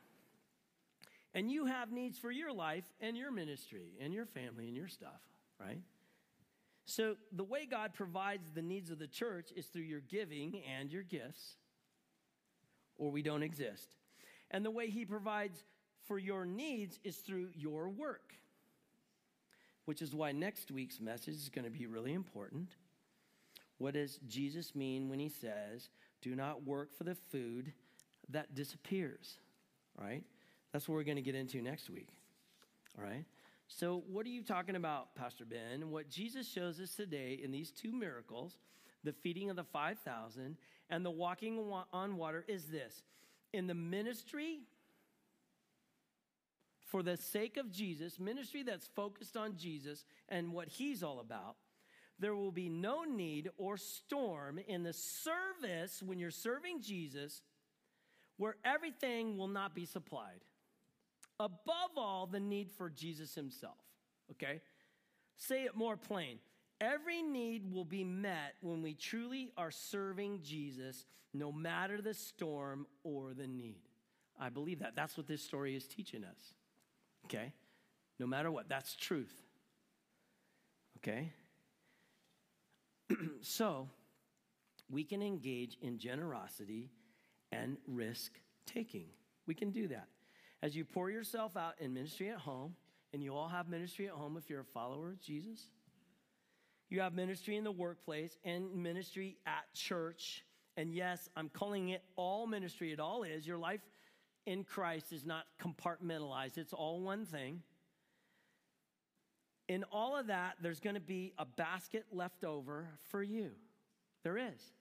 And 1.34 1.52
you 1.52 1.66
have 1.66 1.92
needs 1.92 2.18
for 2.18 2.32
your 2.32 2.54
life 2.54 2.86
and 3.02 3.18
your 3.18 3.32
ministry 3.32 3.98
and 4.00 4.14
your 4.14 4.26
family 4.26 4.68
and 4.68 4.76
your 4.76 4.88
stuff, 4.88 5.22
right? 5.60 5.82
So, 6.86 7.16
the 7.32 7.44
way 7.44 7.66
God 7.66 7.94
provides 7.94 8.52
the 8.52 8.62
needs 8.62 8.92
of 8.92 9.00
the 9.00 9.08
church 9.08 9.52
is 9.56 9.66
through 9.66 9.82
your 9.82 10.02
giving 10.02 10.62
and 10.80 10.92
your 10.92 11.02
gifts, 11.02 11.56
or 12.98 13.10
we 13.10 13.24
don't 13.24 13.42
exist. 13.42 13.90
And 14.52 14.64
the 14.64 14.72
way 14.72 14.90
He 14.90 15.04
provides 15.04 15.64
for 16.08 16.20
your 16.20 16.46
needs 16.46 17.00
is 17.04 17.18
through 17.18 17.50
your 17.56 17.90
work 17.90 18.36
which 19.86 20.02
is 20.02 20.14
why 20.14 20.32
next 20.32 20.72
week's 20.72 21.00
message 21.00 21.36
is 21.36 21.50
going 21.50 21.66
to 21.66 21.72
be 21.72 21.86
really 21.86 22.14
important. 22.14 22.70
What 23.78 23.94
does 23.94 24.20
Jesus 24.28 24.76
mean 24.76 25.10
when 25.10 25.20
he 25.20 25.30
says, 25.30 25.90
do 26.22 26.36
not 26.36 26.66
work 26.66 26.96
for 26.98 27.04
the 27.04 27.16
food 27.16 27.74
that 28.30 28.56
disappears? 28.56 29.38
Right? 30.00 30.24
That's 30.72 30.88
what 30.88 30.96
we're 30.96 31.04
going 31.04 31.18
to 31.18 31.22
get 31.22 31.36
into 31.36 31.62
next 31.62 31.90
week. 31.90 32.10
All 32.98 33.04
right? 33.04 33.26
So, 33.68 34.04
what 34.08 34.26
are 34.26 34.30
you 34.30 34.44
talking 34.44 34.76
about, 34.76 35.16
Pastor 35.16 35.46
Ben? 35.46 35.90
What 35.90 36.10
Jesus 36.10 36.48
shows 36.48 36.80
us 36.80 36.96
today 36.96 37.40
in 37.42 37.52
these 37.52 37.72
two 37.72 37.92
miracles, 37.92 38.58
the 39.04 39.14
feeding 39.14 39.50
of 39.50 39.56
the 39.56 39.64
5,000 39.64 40.58
and 40.90 41.06
the 41.06 41.12
walking 41.12 41.60
on 41.92 42.18
water, 42.18 42.46
is 42.48 42.66
this. 42.66 43.04
In 43.54 43.68
the 43.68 43.74
ministry 43.74 44.60
for 46.86 47.02
the 47.02 47.18
sake 47.18 47.58
of 47.58 47.72
Jesus, 47.72 48.20
ministry 48.20 48.64
that's 48.64 48.88
focused 48.96 49.36
on 49.36 49.58
Jesus 49.58 50.06
and 50.30 50.54
what 50.54 50.68
he's 50.68 51.02
all 51.02 51.20
about, 51.20 51.56
there 52.20 52.36
will 52.36 52.52
be 52.52 52.70
no 52.70 53.04
need 53.04 53.50
or 53.58 53.78
storm 53.78 54.60
in 54.68 54.84
the 54.84 54.94
service 54.94 56.02
when 56.04 56.18
you're 56.20 56.32
serving 56.32 56.82
Jesus 56.82 57.42
where 58.38 58.56
everything 58.64 59.38
will 59.38 59.48
not 59.48 59.76
be 59.76 59.86
supplied. 59.86 60.44
Above 61.40 61.92
all, 61.98 62.28
the 62.28 62.40
need 62.40 62.72
for 62.72 62.90
Jesus 62.90 63.36
himself. 63.36 63.78
Okay? 64.32 64.62
Say 65.38 65.64
it 65.64 65.76
more 65.76 65.98
plain. 65.98 66.40
Every 66.82 67.22
need 67.22 67.72
will 67.72 67.86
be 67.86 68.04
met 68.04 68.56
when 68.62 68.82
we 68.82 68.94
truly 68.94 69.52
are 69.58 69.72
serving 69.72 70.42
Jesus, 70.44 71.06
no 71.34 71.52
matter 71.52 72.02
the 72.02 72.14
storm 72.14 72.86
or 73.04 73.34
the 73.34 73.48
need. 73.48 73.82
I 74.40 74.50
believe 74.50 74.80
that. 74.80 74.96
That's 74.96 75.16
what 75.16 75.28
this 75.28 75.42
story 75.42 75.76
is 75.76 75.88
teaching 75.88 76.24
us. 76.24 76.54
Okay? 77.26 77.54
No 78.20 78.28
matter 78.28 78.52
what, 78.52 78.68
that's 78.70 78.96
truth. 78.96 79.34
Okay? 80.98 81.32
so, 83.42 83.90
we 84.90 85.04
can 85.04 85.22
engage 85.22 85.78
in 85.82 85.98
generosity 85.98 86.92
and 87.52 87.78
risk 87.88 88.40
taking. 88.66 89.08
We 89.48 89.54
can 89.54 89.72
do 89.72 89.88
that. 89.88 90.08
As 90.62 90.76
you 90.76 90.86
pour 90.86 91.10
yourself 91.10 91.58
out 91.58 91.74
in 91.80 91.94
ministry 91.94 92.30
at 92.30 92.38
home, 92.38 92.76
and 93.14 93.24
you 93.24 93.34
all 93.34 93.48
have 93.48 93.70
ministry 93.70 94.08
at 94.08 94.14
home 94.14 94.36
if 94.38 94.50
you're 94.50 94.62
a 94.62 94.66
follower 94.74 95.10
of 95.10 95.22
Jesus, 95.22 95.70
you 96.90 97.00
have 97.02 97.14
ministry 97.14 97.56
in 97.56 97.64
the 97.64 97.72
workplace 97.72 98.38
and 98.44 98.74
ministry 98.76 99.38
at 99.46 99.74
church. 99.74 100.44
And 100.78 100.94
yes, 100.94 101.30
I'm 101.36 101.50
calling 101.50 101.90
it 101.90 102.04
all 102.16 102.46
ministry. 102.46 102.92
It 102.92 103.00
all 103.00 103.24
is. 103.24 103.48
Your 103.48 103.58
life 103.58 103.82
in 104.46 104.64
Christ 104.64 105.12
is 105.12 105.26
not 105.26 105.46
compartmentalized, 105.62 106.58
it's 106.58 106.74
all 106.74 107.02
one 107.02 107.26
thing. 107.26 107.62
In 109.68 109.84
all 109.92 110.16
of 110.16 110.28
that, 110.28 110.58
there's 110.62 110.80
going 110.80 110.96
to 110.96 111.02
be 111.02 111.34
a 111.38 111.46
basket 111.46 112.06
left 112.12 112.44
over 112.44 112.88
for 113.10 113.24
you. 113.24 113.52
There 114.24 114.38
is. 114.38 114.74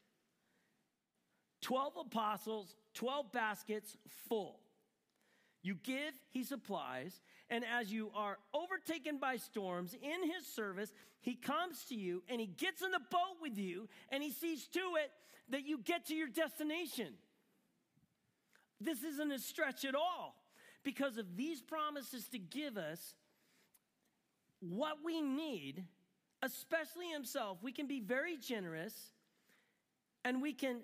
12 1.63 1.95
apostles, 2.07 2.77
12 2.95 3.33
baskets 3.33 3.97
full. 4.29 4.61
You 5.63 5.77
give, 5.83 6.13
he 6.31 6.45
supplies. 6.45 7.23
And 7.49 7.65
as 7.65 7.91
you 7.91 8.11
are 8.15 8.39
overtaken 8.53 9.19
by 9.19 9.39
storms 9.39 9.95
in 9.95 10.31
his 10.31 10.47
service, 10.47 10.93
he 11.23 11.35
comes 11.35 11.85
to 11.89 11.95
you 11.95 12.23
and 12.29 12.39
he 12.39 12.47
gets 12.47 12.83
in 12.83 12.91
the 12.91 13.01
boat 13.11 13.39
with 13.41 13.57
you 13.57 13.89
and 14.11 14.23
he 14.23 14.31
sees 14.31 14.67
to 14.69 14.81
it 15.03 15.11
that 15.49 15.67
you 15.67 15.79
get 15.79 16.07
to 16.07 16.15
your 16.15 16.29
destination. 16.29 17.15
This 18.79 19.03
isn't 19.03 19.33
a 19.33 19.39
stretch 19.39 19.87
at 19.87 19.95
all 19.95 20.37
because 20.83 21.17
of 21.17 21.37
these 21.37 21.63
promises 21.63 22.29
to 22.29 22.39
give 22.39 22.77
us 22.77 23.15
what 24.71 24.99
we 25.05 25.21
need, 25.21 25.85
especially 26.43 27.09
himself. 27.09 27.59
We 27.63 27.73
can 27.73 27.87
be 27.87 28.01
very 28.01 28.37
generous 28.37 28.95
and 30.25 30.41
we 30.41 30.53
can 30.53 30.81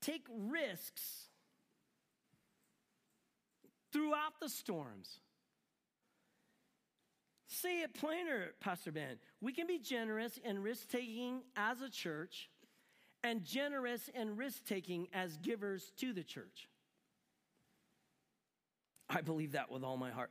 take 0.00 0.26
risks 0.30 1.28
throughout 3.92 4.40
the 4.40 4.48
storms. 4.48 5.20
Say 7.48 7.82
it 7.82 7.94
plainer, 7.94 8.48
Pastor 8.60 8.92
Ben. 8.92 9.18
We 9.40 9.52
can 9.52 9.66
be 9.66 9.78
generous 9.78 10.38
and 10.44 10.62
risk 10.64 10.88
taking 10.88 11.42
as 11.54 11.82
a 11.82 11.90
church, 11.90 12.48
and 13.22 13.44
generous 13.44 14.08
and 14.14 14.38
risk 14.38 14.64
taking 14.64 15.06
as 15.12 15.36
givers 15.36 15.92
to 15.98 16.12
the 16.12 16.24
church. 16.24 16.68
I 19.08 19.20
believe 19.20 19.52
that 19.52 19.70
with 19.70 19.84
all 19.84 19.98
my 19.98 20.10
heart. 20.10 20.30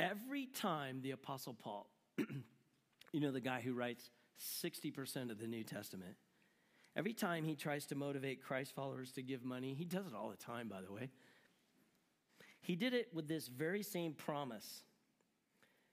Every 0.00 0.46
time 0.46 1.00
the 1.02 1.12
Apostle 1.12 1.54
Paul, 1.54 1.88
you 3.12 3.20
know, 3.20 3.30
the 3.30 3.40
guy 3.40 3.60
who 3.60 3.74
writes 3.74 4.10
60% 4.62 5.30
of 5.30 5.38
the 5.38 5.46
New 5.46 5.64
Testament, 5.64 6.16
every 6.94 7.12
time 7.12 7.44
he 7.44 7.54
tries 7.54 7.86
to 7.86 7.94
motivate 7.94 8.42
Christ 8.42 8.74
followers 8.74 9.12
to 9.12 9.22
give 9.22 9.44
money, 9.44 9.74
he 9.74 9.84
does 9.84 10.06
it 10.06 10.14
all 10.14 10.28
the 10.28 10.36
time, 10.36 10.68
by 10.68 10.80
the 10.80 10.92
way. 10.92 11.10
He 12.60 12.74
did 12.74 12.94
it 12.94 13.08
with 13.14 13.28
this 13.28 13.48
very 13.48 13.82
same 13.82 14.12
promise. 14.12 14.82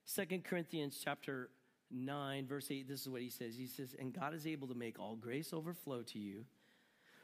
Second 0.06 0.44
Corinthians 0.44 1.00
chapter 1.04 1.50
9, 1.92 2.48
verse 2.48 2.70
8, 2.72 2.88
this 2.88 3.02
is 3.02 3.10
what 3.10 3.22
he 3.22 3.30
says. 3.30 3.56
He 3.56 3.68
says, 3.68 3.96
And 3.98 4.14
God 4.14 4.34
is 4.34 4.48
able 4.48 4.68
to 4.68 4.76
make 4.76 5.00
all 5.00 5.16
grace 5.16 5.54
overflow 5.54 6.02
to 6.04 6.20
you, 6.20 6.46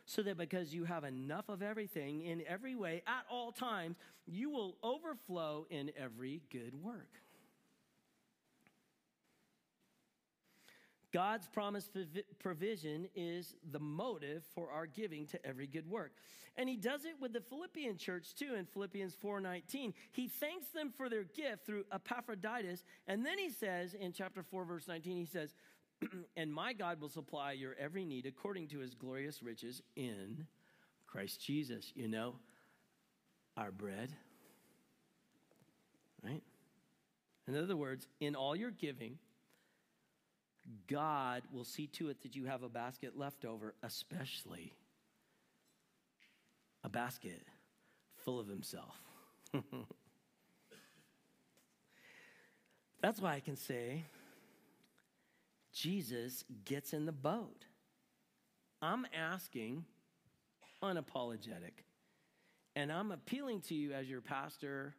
so 0.05 0.21
that 0.23 0.37
because 0.37 0.73
you 0.73 0.85
have 0.85 1.03
enough 1.03 1.49
of 1.49 1.61
everything 1.61 2.21
in 2.21 2.43
every 2.47 2.75
way 2.75 3.03
at 3.07 3.25
all 3.29 3.51
times, 3.51 3.97
you 4.25 4.49
will 4.49 4.77
overflow 4.83 5.65
in 5.69 5.91
every 5.97 6.41
good 6.51 6.73
work. 6.81 7.21
God's 11.11 11.47
promised 11.47 11.97
provision 12.37 13.07
is 13.15 13.55
the 13.71 13.79
motive 13.79 14.43
for 14.53 14.69
our 14.71 14.85
giving 14.85 15.25
to 15.27 15.45
every 15.45 15.67
good 15.67 15.89
work. 15.89 16.13
And 16.55 16.67
he 16.69 16.75
does 16.75 17.05
it 17.05 17.15
with 17.19 17.33
the 17.33 17.41
Philippian 17.41 17.97
church 17.97 18.35
too 18.35 18.55
in 18.55 18.65
Philippians 18.65 19.15
4:19. 19.15 19.93
He 20.11 20.27
thanks 20.27 20.67
them 20.69 20.91
for 20.91 21.09
their 21.09 21.23
gift 21.23 21.65
through 21.65 21.85
Epaphroditus, 21.91 22.83
and 23.07 23.25
then 23.25 23.39
he 23.39 23.49
says 23.49 23.93
in 23.93 24.11
chapter 24.11 24.43
4 24.43 24.65
verse 24.65 24.87
19 24.87 25.17
he 25.17 25.25
says, 25.25 25.55
"And 26.37 26.53
my 26.53 26.73
God 26.73 26.99
will 26.99 27.09
supply 27.09 27.53
your 27.53 27.75
every 27.75 28.05
need 28.05 28.25
according 28.25 28.67
to 28.69 28.79
his 28.79 28.93
glorious 28.93 29.41
riches 29.41 29.81
in 29.95 30.47
Christ 31.07 31.41
Jesus." 31.41 31.91
You 31.95 32.07
know, 32.07 32.35
our 33.55 33.71
bread, 33.71 34.15
right? 36.23 36.43
In 37.47 37.55
other 37.55 37.77
words, 37.77 38.05
in 38.19 38.35
all 38.35 38.55
your 38.55 38.71
giving, 38.71 39.17
God 40.87 41.43
will 41.51 41.63
see 41.63 41.87
to 41.87 42.09
it 42.09 42.21
that 42.23 42.35
you 42.35 42.45
have 42.45 42.63
a 42.63 42.69
basket 42.69 43.17
left 43.17 43.45
over, 43.45 43.73
especially 43.83 44.73
a 46.83 46.89
basket 46.89 47.41
full 48.17 48.39
of 48.39 48.47
Himself. 48.47 48.95
That's 53.01 53.21
why 53.21 53.35
I 53.35 53.39
can 53.39 53.55
say 53.55 54.03
Jesus 55.73 56.43
gets 56.65 56.93
in 56.93 57.05
the 57.05 57.11
boat. 57.11 57.65
I'm 58.81 59.05
asking, 59.13 59.85
unapologetic, 60.83 61.83
and 62.75 62.91
I'm 62.91 63.11
appealing 63.11 63.61
to 63.61 63.75
you 63.75 63.93
as 63.93 64.09
your 64.09 64.21
pastor 64.21 64.95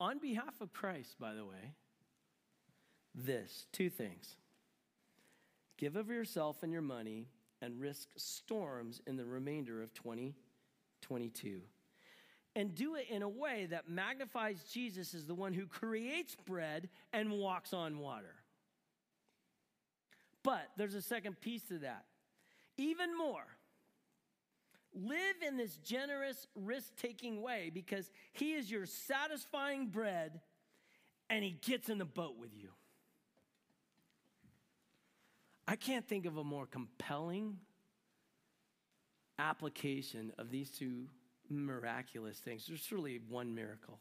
on 0.00 0.18
behalf 0.18 0.60
of 0.60 0.72
Christ, 0.72 1.16
by 1.20 1.34
the 1.34 1.44
way, 1.44 1.74
this 3.14 3.66
two 3.72 3.90
things. 3.90 4.36
Give 5.80 5.96
of 5.96 6.10
yourself 6.10 6.62
and 6.62 6.70
your 6.70 6.82
money 6.82 7.26
and 7.62 7.80
risk 7.80 8.08
storms 8.16 9.00
in 9.06 9.16
the 9.16 9.24
remainder 9.24 9.82
of 9.82 9.94
2022. 9.94 11.62
And 12.54 12.74
do 12.74 12.96
it 12.96 13.06
in 13.08 13.22
a 13.22 13.28
way 13.28 13.66
that 13.70 13.88
magnifies 13.88 14.62
Jesus 14.70 15.14
as 15.14 15.24
the 15.24 15.34
one 15.34 15.54
who 15.54 15.66
creates 15.66 16.36
bread 16.44 16.90
and 17.14 17.32
walks 17.32 17.72
on 17.72 17.98
water. 17.98 18.34
But 20.42 20.68
there's 20.76 20.94
a 20.94 21.02
second 21.02 21.40
piece 21.40 21.62
to 21.64 21.78
that. 21.78 22.04
Even 22.76 23.16
more, 23.16 23.46
live 24.94 25.36
in 25.46 25.56
this 25.56 25.76
generous, 25.76 26.46
risk 26.54 26.94
taking 26.96 27.40
way 27.40 27.70
because 27.72 28.10
he 28.34 28.52
is 28.52 28.70
your 28.70 28.84
satisfying 28.84 29.86
bread 29.86 30.40
and 31.30 31.42
he 31.42 31.52
gets 31.52 31.88
in 31.88 31.96
the 31.96 32.04
boat 32.04 32.36
with 32.38 32.50
you. 32.54 32.68
I 35.70 35.76
can't 35.76 36.04
think 36.04 36.26
of 36.26 36.36
a 36.36 36.42
more 36.42 36.66
compelling 36.66 37.58
application 39.38 40.32
of 40.36 40.50
these 40.50 40.68
two 40.68 41.06
miraculous 41.48 42.38
things. 42.38 42.66
There's 42.66 42.90
really 42.90 43.20
one 43.28 43.54
miracle. 43.54 44.00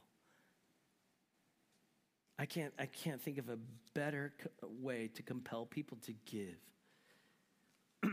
I 2.39 2.47
can't, 2.47 2.73
I 2.79 2.87
can't 2.87 3.21
think 3.21 3.37
of 3.37 3.49
a 3.49 3.59
better 3.93 4.33
way 4.81 5.11
to 5.13 5.21
compel 5.21 5.67
people 5.67 5.99
to 6.07 6.13
give, 6.25 6.57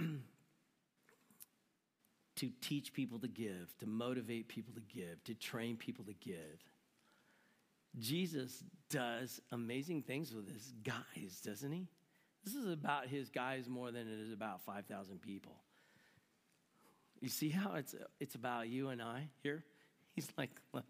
to 2.37 2.51
teach 2.61 2.92
people 2.92 3.19
to 3.21 3.29
give, 3.29 3.75
to 3.79 3.87
motivate 3.87 4.49
people 4.49 4.75
to 4.75 4.83
give, 4.83 5.25
to 5.25 5.33
train 5.35 5.79
people 5.79 6.05
to 6.05 6.12
give. 6.12 6.62
Jesus 7.99 8.62
does 8.90 9.40
amazing 9.51 10.03
things 10.03 10.35
with 10.35 10.47
his 10.47 10.75
guys, 10.85 11.40
doesn't 11.42 11.73
he? 11.73 11.88
This 12.47 12.55
is 12.55 12.73
about 12.73 13.09
his 13.09 13.29
guys 13.29 13.69
more 13.69 13.91
than 13.91 14.03
it 14.03 14.21
is 14.25 14.33
about 14.33 14.63
5,000 14.63 15.21
people. 15.21 15.57
You 17.21 17.29
see 17.29 17.49
how 17.49 17.75
it's, 17.75 17.93
it's 18.21 18.37
about 18.37 18.69
you 18.69 18.91
and 18.91 19.03
I 19.03 19.31
here? 19.43 19.65
He's 20.15 20.29
like, 20.39 20.51
look, 20.73 20.85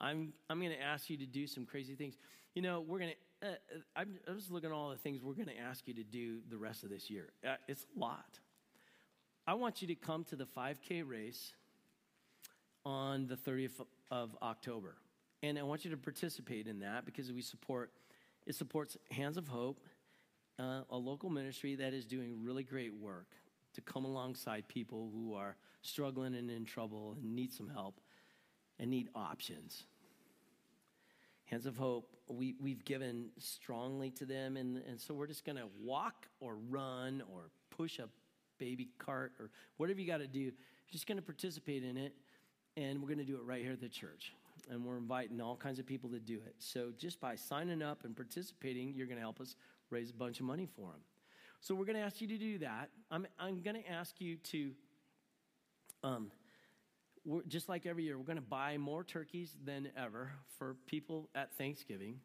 I'm, 0.00 0.32
I'm 0.48 0.60
going 0.60 0.70
to 0.70 0.80
ask 0.80 1.10
you 1.10 1.16
to 1.16 1.26
do 1.26 1.48
some 1.48 1.66
crazy 1.66 1.96
things. 1.96 2.16
You 2.54 2.62
know, 2.62 2.80
we're 2.80 3.00
going 3.00 3.10
to, 3.42 3.48
uh, 3.48 3.54
I'm, 3.96 4.20
I 4.28 4.30
was 4.30 4.52
looking 4.52 4.70
at 4.70 4.72
all 4.72 4.90
the 4.90 4.96
things 4.96 5.20
we're 5.20 5.34
going 5.34 5.48
to 5.48 5.58
ask 5.58 5.88
you 5.88 5.94
to 5.94 6.04
do 6.04 6.38
the 6.48 6.56
rest 6.56 6.84
of 6.84 6.90
this 6.90 7.10
year. 7.10 7.30
Uh, 7.44 7.54
it's 7.66 7.84
a 7.96 7.98
lot. 7.98 8.38
I 9.48 9.54
want 9.54 9.82
you 9.82 9.88
to 9.88 9.96
come 9.96 10.22
to 10.26 10.36
the 10.36 10.46
5K 10.46 11.02
race 11.04 11.54
on 12.86 13.26
the 13.26 13.34
30th 13.36 13.84
of 14.12 14.36
October. 14.40 14.94
And 15.42 15.58
I 15.58 15.64
want 15.64 15.84
you 15.84 15.90
to 15.90 15.96
participate 15.96 16.68
in 16.68 16.78
that 16.80 17.04
because 17.04 17.32
we 17.32 17.42
support, 17.42 17.90
it 18.46 18.54
supports 18.54 18.96
Hands 19.10 19.36
of 19.36 19.48
Hope 19.48 19.80
uh, 20.58 20.82
a 20.90 20.96
local 20.96 21.30
ministry 21.30 21.74
that 21.76 21.94
is 21.94 22.04
doing 22.04 22.42
really 22.42 22.62
great 22.62 22.94
work 22.94 23.28
to 23.74 23.80
come 23.80 24.04
alongside 24.04 24.66
people 24.68 25.10
who 25.12 25.34
are 25.34 25.56
struggling 25.82 26.34
and 26.34 26.50
in 26.50 26.64
trouble 26.64 27.16
and 27.20 27.34
need 27.34 27.52
some 27.52 27.68
help 27.68 28.00
and 28.78 28.90
need 28.90 29.08
options. 29.14 29.84
Hands 31.46 31.64
of 31.64 31.76
Hope, 31.76 32.14
we, 32.28 32.56
we've 32.60 32.84
given 32.84 33.30
strongly 33.38 34.10
to 34.10 34.26
them, 34.26 34.56
and, 34.56 34.82
and 34.88 35.00
so 35.00 35.14
we're 35.14 35.26
just 35.26 35.46
going 35.46 35.56
to 35.56 35.68
walk 35.82 36.26
or 36.40 36.56
run 36.68 37.22
or 37.32 37.50
push 37.70 37.98
a 37.98 38.08
baby 38.58 38.88
cart 38.98 39.32
or 39.40 39.50
whatever 39.78 40.00
you 40.00 40.06
got 40.06 40.18
to 40.18 40.26
do. 40.26 40.52
Just 40.90 41.06
going 41.06 41.16
to 41.16 41.22
participate 41.22 41.84
in 41.84 41.96
it, 41.96 42.14
and 42.76 43.00
we're 43.00 43.08
going 43.08 43.18
to 43.18 43.24
do 43.24 43.36
it 43.36 43.44
right 43.44 43.62
here 43.62 43.72
at 43.72 43.80
the 43.80 43.88
church. 43.88 44.32
And 44.70 44.84
we're 44.84 44.98
inviting 44.98 45.40
all 45.40 45.56
kinds 45.56 45.78
of 45.78 45.86
people 45.86 46.10
to 46.10 46.18
do 46.18 46.34
it. 46.34 46.54
So 46.58 46.90
just 46.98 47.20
by 47.20 47.36
signing 47.36 47.80
up 47.80 48.04
and 48.04 48.14
participating, 48.14 48.92
you're 48.94 49.06
going 49.06 49.16
to 49.16 49.22
help 49.22 49.40
us 49.40 49.54
raise 49.90 50.10
a 50.10 50.14
bunch 50.14 50.40
of 50.40 50.46
money 50.46 50.66
for 50.76 50.90
them. 50.92 51.00
So 51.60 51.74
we're 51.74 51.86
going 51.86 51.96
to 51.96 52.02
ask 52.02 52.20
you 52.20 52.28
to 52.28 52.38
do 52.38 52.58
that. 52.58 52.90
I'm, 53.10 53.26
I'm 53.38 53.62
going 53.62 53.82
to 53.82 53.88
ask 53.90 54.20
you 54.20 54.36
to, 54.36 54.70
um, 56.04 56.30
just 57.48 57.68
like 57.68 57.84
every 57.84 58.04
year, 58.04 58.16
we're 58.16 58.24
going 58.24 58.36
to 58.36 58.42
buy 58.42 58.78
more 58.78 59.02
turkeys 59.02 59.56
than 59.64 59.90
ever 59.96 60.30
for 60.58 60.76
people 60.86 61.28
at 61.34 61.52
Thanksgiving. 61.54 62.20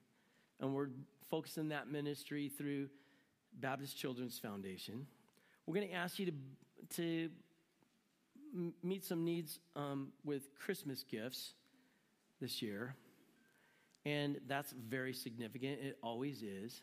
And 0.60 0.74
we're 0.76 0.90
focusing 1.30 1.70
that 1.70 1.88
ministry 1.88 2.50
through 2.50 2.90
Baptist 3.60 3.98
Children's 3.98 4.38
Foundation. 4.38 5.08
We're 5.66 5.76
going 5.76 5.88
to 5.88 5.94
ask 5.94 6.20
you 6.20 6.28
to, 6.28 6.34
to 6.96 7.30
meet 8.84 9.04
some 9.04 9.26
needs 9.26 9.60
um, 9.76 10.10
with 10.24 10.54
Christmas 10.56 11.04
gifts 11.04 11.54
this 12.40 12.62
year. 12.62 12.96
And 14.06 14.40
that's 14.48 14.74
very 14.74 15.14
significant. 15.14 15.80
It 15.82 15.98
always 16.04 16.44
is, 16.44 16.82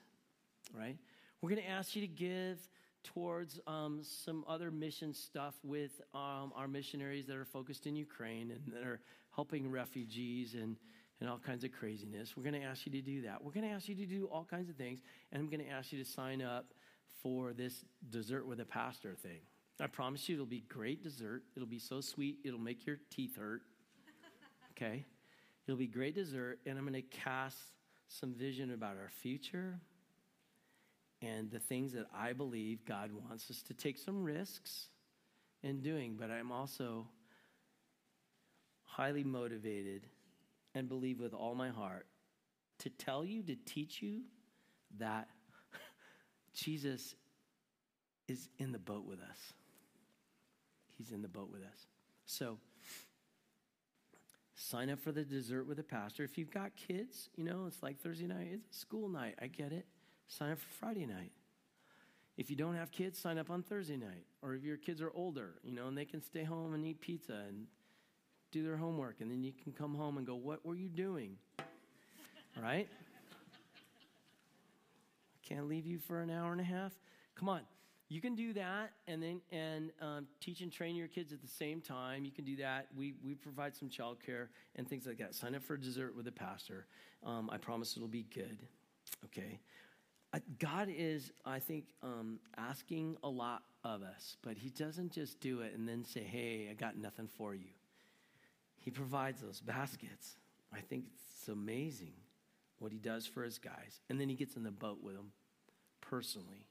right? 0.76 0.96
We're 1.40 1.50
going 1.50 1.62
to 1.62 1.68
ask 1.68 1.94
you 1.96 2.02
to 2.02 2.08
give 2.08 2.58
towards 3.02 3.58
um, 3.66 4.00
some 4.02 4.44
other 4.46 4.70
mission 4.70 5.14
stuff 5.14 5.54
with 5.62 6.00
um, 6.14 6.52
our 6.54 6.68
missionaries 6.68 7.26
that 7.26 7.36
are 7.36 7.44
focused 7.44 7.86
in 7.86 7.96
Ukraine 7.96 8.50
and 8.50 8.74
that 8.74 8.82
are 8.82 9.00
helping 9.34 9.70
refugees 9.70 10.54
and, 10.54 10.76
and 11.20 11.28
all 11.28 11.38
kinds 11.38 11.64
of 11.64 11.72
craziness. 11.72 12.36
We're 12.36 12.42
going 12.42 12.60
to 12.60 12.66
ask 12.66 12.84
you 12.86 12.92
to 12.92 13.00
do 13.00 13.22
that. 13.22 13.42
We're 13.42 13.52
going 13.52 13.66
to 13.66 13.72
ask 13.72 13.88
you 13.88 13.94
to 13.94 14.06
do 14.06 14.26
all 14.26 14.44
kinds 14.44 14.68
of 14.68 14.76
things. 14.76 15.00
And 15.32 15.40
I'm 15.42 15.48
going 15.48 15.64
to 15.64 15.70
ask 15.70 15.92
you 15.92 16.02
to 16.02 16.10
sign 16.10 16.42
up 16.42 16.66
for 17.22 17.52
this 17.52 17.84
dessert 18.10 18.46
with 18.46 18.60
a 18.60 18.64
pastor 18.64 19.14
thing. 19.14 19.40
I 19.80 19.86
promise 19.86 20.28
you 20.28 20.34
it'll 20.34 20.46
be 20.46 20.64
great 20.68 21.02
dessert. 21.02 21.42
It'll 21.56 21.68
be 21.68 21.78
so 21.78 22.02
sweet, 22.02 22.38
it'll 22.44 22.60
make 22.60 22.86
your 22.86 22.98
teeth 23.10 23.36
hurt. 23.36 23.62
Okay? 24.76 25.04
It'll 25.66 25.78
be 25.78 25.86
great 25.86 26.14
dessert, 26.14 26.58
and 26.64 26.78
I'm 26.78 26.84
going 26.88 26.94
to 26.94 27.02
cast 27.02 27.58
some 28.08 28.32
vision 28.32 28.72
about 28.72 28.96
our 28.96 29.10
future 29.20 29.78
and 31.22 31.50
the 31.50 31.58
things 31.58 31.92
that 31.92 32.06
I 32.16 32.32
believe 32.32 32.84
God 32.84 33.10
wants 33.12 33.50
us 33.50 33.62
to 33.64 33.74
take 33.74 33.98
some 33.98 34.24
risks 34.24 34.88
in 35.62 35.80
doing, 35.80 36.16
but 36.18 36.30
I'm 36.30 36.50
also 36.50 37.06
highly 38.84 39.24
motivated 39.24 40.06
and 40.74 40.88
believe 40.88 41.20
with 41.20 41.34
all 41.34 41.54
my 41.54 41.68
heart 41.68 42.06
to 42.78 42.90
tell 42.90 43.24
you, 43.24 43.42
to 43.42 43.56
teach 43.66 44.02
you 44.02 44.22
that 44.98 45.28
Jesus 46.54 47.14
is 48.28 48.48
in 48.58 48.72
the 48.72 48.78
boat 48.78 49.04
with 49.06 49.20
us. 49.20 49.52
He's 50.96 51.12
in 51.12 51.22
the 51.22 51.28
boat 51.28 51.50
with 51.50 51.62
us. 51.62 51.86
So, 52.26 52.58
sign 54.54 54.90
up 54.90 55.00
for 55.00 55.12
the 55.12 55.24
dessert 55.24 55.66
with 55.66 55.78
a 55.78 55.82
pastor. 55.82 56.24
If 56.24 56.38
you've 56.38 56.50
got 56.50 56.72
kids, 56.76 57.28
you 57.36 57.44
know, 57.44 57.64
it's 57.66 57.82
like 57.82 57.98
Thursday 58.00 58.26
night, 58.26 58.48
it's 58.52 58.76
a 58.76 58.80
school 58.80 59.08
night. 59.08 59.34
I 59.40 59.46
get 59.46 59.72
it. 59.72 59.86
Sign 60.30 60.52
up 60.52 60.60
for 60.60 60.68
Friday 60.78 61.06
night. 61.06 61.32
If 62.36 62.50
you 62.50 62.56
don't 62.56 62.76
have 62.76 62.92
kids, 62.92 63.18
sign 63.18 63.36
up 63.36 63.50
on 63.50 63.64
Thursday 63.64 63.96
night. 63.96 64.24
Or 64.42 64.54
if 64.54 64.62
your 64.62 64.76
kids 64.76 65.02
are 65.02 65.10
older, 65.12 65.56
you 65.64 65.72
know, 65.72 65.88
and 65.88 65.98
they 65.98 66.04
can 66.04 66.22
stay 66.22 66.44
home 66.44 66.72
and 66.72 66.86
eat 66.86 67.00
pizza 67.00 67.42
and 67.48 67.66
do 68.52 68.62
their 68.62 68.76
homework, 68.76 69.20
and 69.20 69.30
then 69.30 69.42
you 69.42 69.52
can 69.52 69.72
come 69.72 69.92
home 69.92 70.18
and 70.18 70.26
go, 70.26 70.36
What 70.36 70.64
were 70.64 70.76
you 70.76 70.88
doing? 70.88 71.36
All 71.58 72.62
right? 72.62 72.88
Can't 75.46 75.68
leave 75.68 75.84
you 75.84 75.98
for 75.98 76.20
an 76.20 76.30
hour 76.30 76.52
and 76.52 76.60
a 76.60 76.64
half. 76.64 76.92
Come 77.34 77.48
on. 77.48 77.62
You 78.08 78.20
can 78.20 78.36
do 78.36 78.52
that 78.52 78.92
and 79.08 79.22
then 79.22 79.40
and 79.50 79.90
um, 80.00 80.26
teach 80.40 80.60
and 80.60 80.72
train 80.72 80.94
your 80.94 81.08
kids 81.08 81.32
at 81.32 81.42
the 81.42 81.48
same 81.48 81.80
time. 81.80 82.24
You 82.24 82.30
can 82.30 82.44
do 82.44 82.56
that. 82.56 82.86
We, 82.96 83.14
we 83.24 83.34
provide 83.34 83.76
some 83.76 83.88
childcare 83.88 84.46
and 84.76 84.88
things 84.88 85.06
like 85.06 85.18
that. 85.18 85.34
Sign 85.34 85.56
up 85.56 85.62
for 85.62 85.76
dessert 85.76 86.16
with 86.16 86.26
a 86.28 86.32
pastor. 86.32 86.86
Um, 87.24 87.50
I 87.52 87.56
promise 87.56 87.96
it'll 87.96 88.08
be 88.08 88.26
good. 88.32 88.58
Okay. 89.24 89.60
God 90.58 90.88
is, 90.90 91.32
I 91.44 91.58
think, 91.58 91.86
um, 92.02 92.38
asking 92.56 93.16
a 93.24 93.28
lot 93.28 93.62
of 93.82 94.02
us, 94.02 94.36
but 94.42 94.56
He 94.56 94.70
doesn't 94.70 95.12
just 95.12 95.40
do 95.40 95.62
it 95.62 95.74
and 95.74 95.88
then 95.88 96.04
say, 96.04 96.20
hey, 96.20 96.68
I 96.70 96.74
got 96.74 96.96
nothing 96.96 97.26
for 97.26 97.54
you. 97.54 97.70
He 98.78 98.90
provides 98.90 99.40
those 99.40 99.60
baskets. 99.60 100.36
I 100.72 100.80
think 100.80 101.06
it's 101.12 101.48
amazing 101.48 102.12
what 102.78 102.92
He 102.92 102.98
does 102.98 103.26
for 103.26 103.42
His 103.42 103.58
guys. 103.58 104.00
And 104.08 104.20
then 104.20 104.28
He 104.28 104.36
gets 104.36 104.54
in 104.54 104.62
the 104.62 104.70
boat 104.70 104.98
with 105.02 105.16
them 105.16 105.32
personally. 106.00 106.66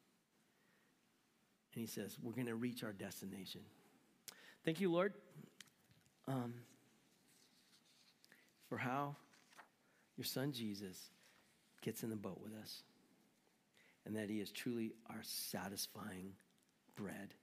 And 1.74 1.82
He 1.82 1.88
says, 1.88 2.18
we're 2.22 2.34
going 2.34 2.47
to 2.47 2.55
reach 2.55 2.84
our 2.84 2.93
destination. 2.93 3.62
Thank 4.64 4.80
you, 4.80 4.89
Lord, 4.89 5.14
um, 6.28 6.53
for 8.70 8.78
how 8.78 9.18
your 10.16 10.26
Son 10.26 10.53
Jesus 10.53 11.10
gets 11.82 12.03
in 12.03 12.10
the 12.10 12.16
boat 12.16 12.39
with 12.41 12.53
us 12.53 12.84
and 14.06 14.16
that 14.16 14.30
He 14.30 14.39
is 14.39 14.52
truly 14.52 14.93
our 15.10 15.22
satisfying 15.22 16.34
bread. 16.95 17.34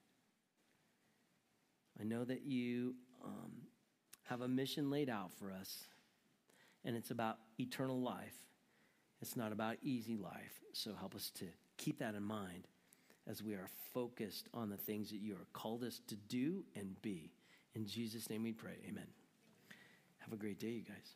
I 2.00 2.04
know 2.04 2.24
that 2.24 2.42
you 2.42 2.94
um, 3.24 3.52
have 4.24 4.40
a 4.40 4.48
mission 4.48 4.90
laid 4.90 5.08
out 5.08 5.32
for 5.38 5.50
us, 5.50 5.86
and 6.84 6.96
it's 6.96 7.10
about 7.10 7.38
eternal 7.58 8.00
life. 8.00 8.34
It's 9.22 9.36
not 9.36 9.52
about 9.52 9.76
easy 9.82 10.16
life. 10.16 10.60
So 10.72 10.94
help 10.98 11.14
us 11.14 11.30
to 11.36 11.46
keep 11.78 11.98
that 12.00 12.14
in 12.14 12.22
mind 12.22 12.68
as 13.28 13.42
we 13.42 13.54
are 13.54 13.68
focused 13.94 14.48
on 14.52 14.68
the 14.68 14.76
things 14.76 15.10
that 15.10 15.20
you 15.20 15.34
are 15.34 15.46
called 15.52 15.82
us 15.82 16.00
to 16.08 16.16
do 16.16 16.64
and 16.74 17.00
be. 17.02 17.32
In 17.74 17.86
Jesus' 17.86 18.28
name 18.30 18.42
we 18.42 18.52
pray. 18.52 18.76
Amen. 18.88 19.06
Have 20.18 20.32
a 20.32 20.36
great 20.36 20.58
day, 20.58 20.68
you 20.68 20.82
guys. 20.82 21.14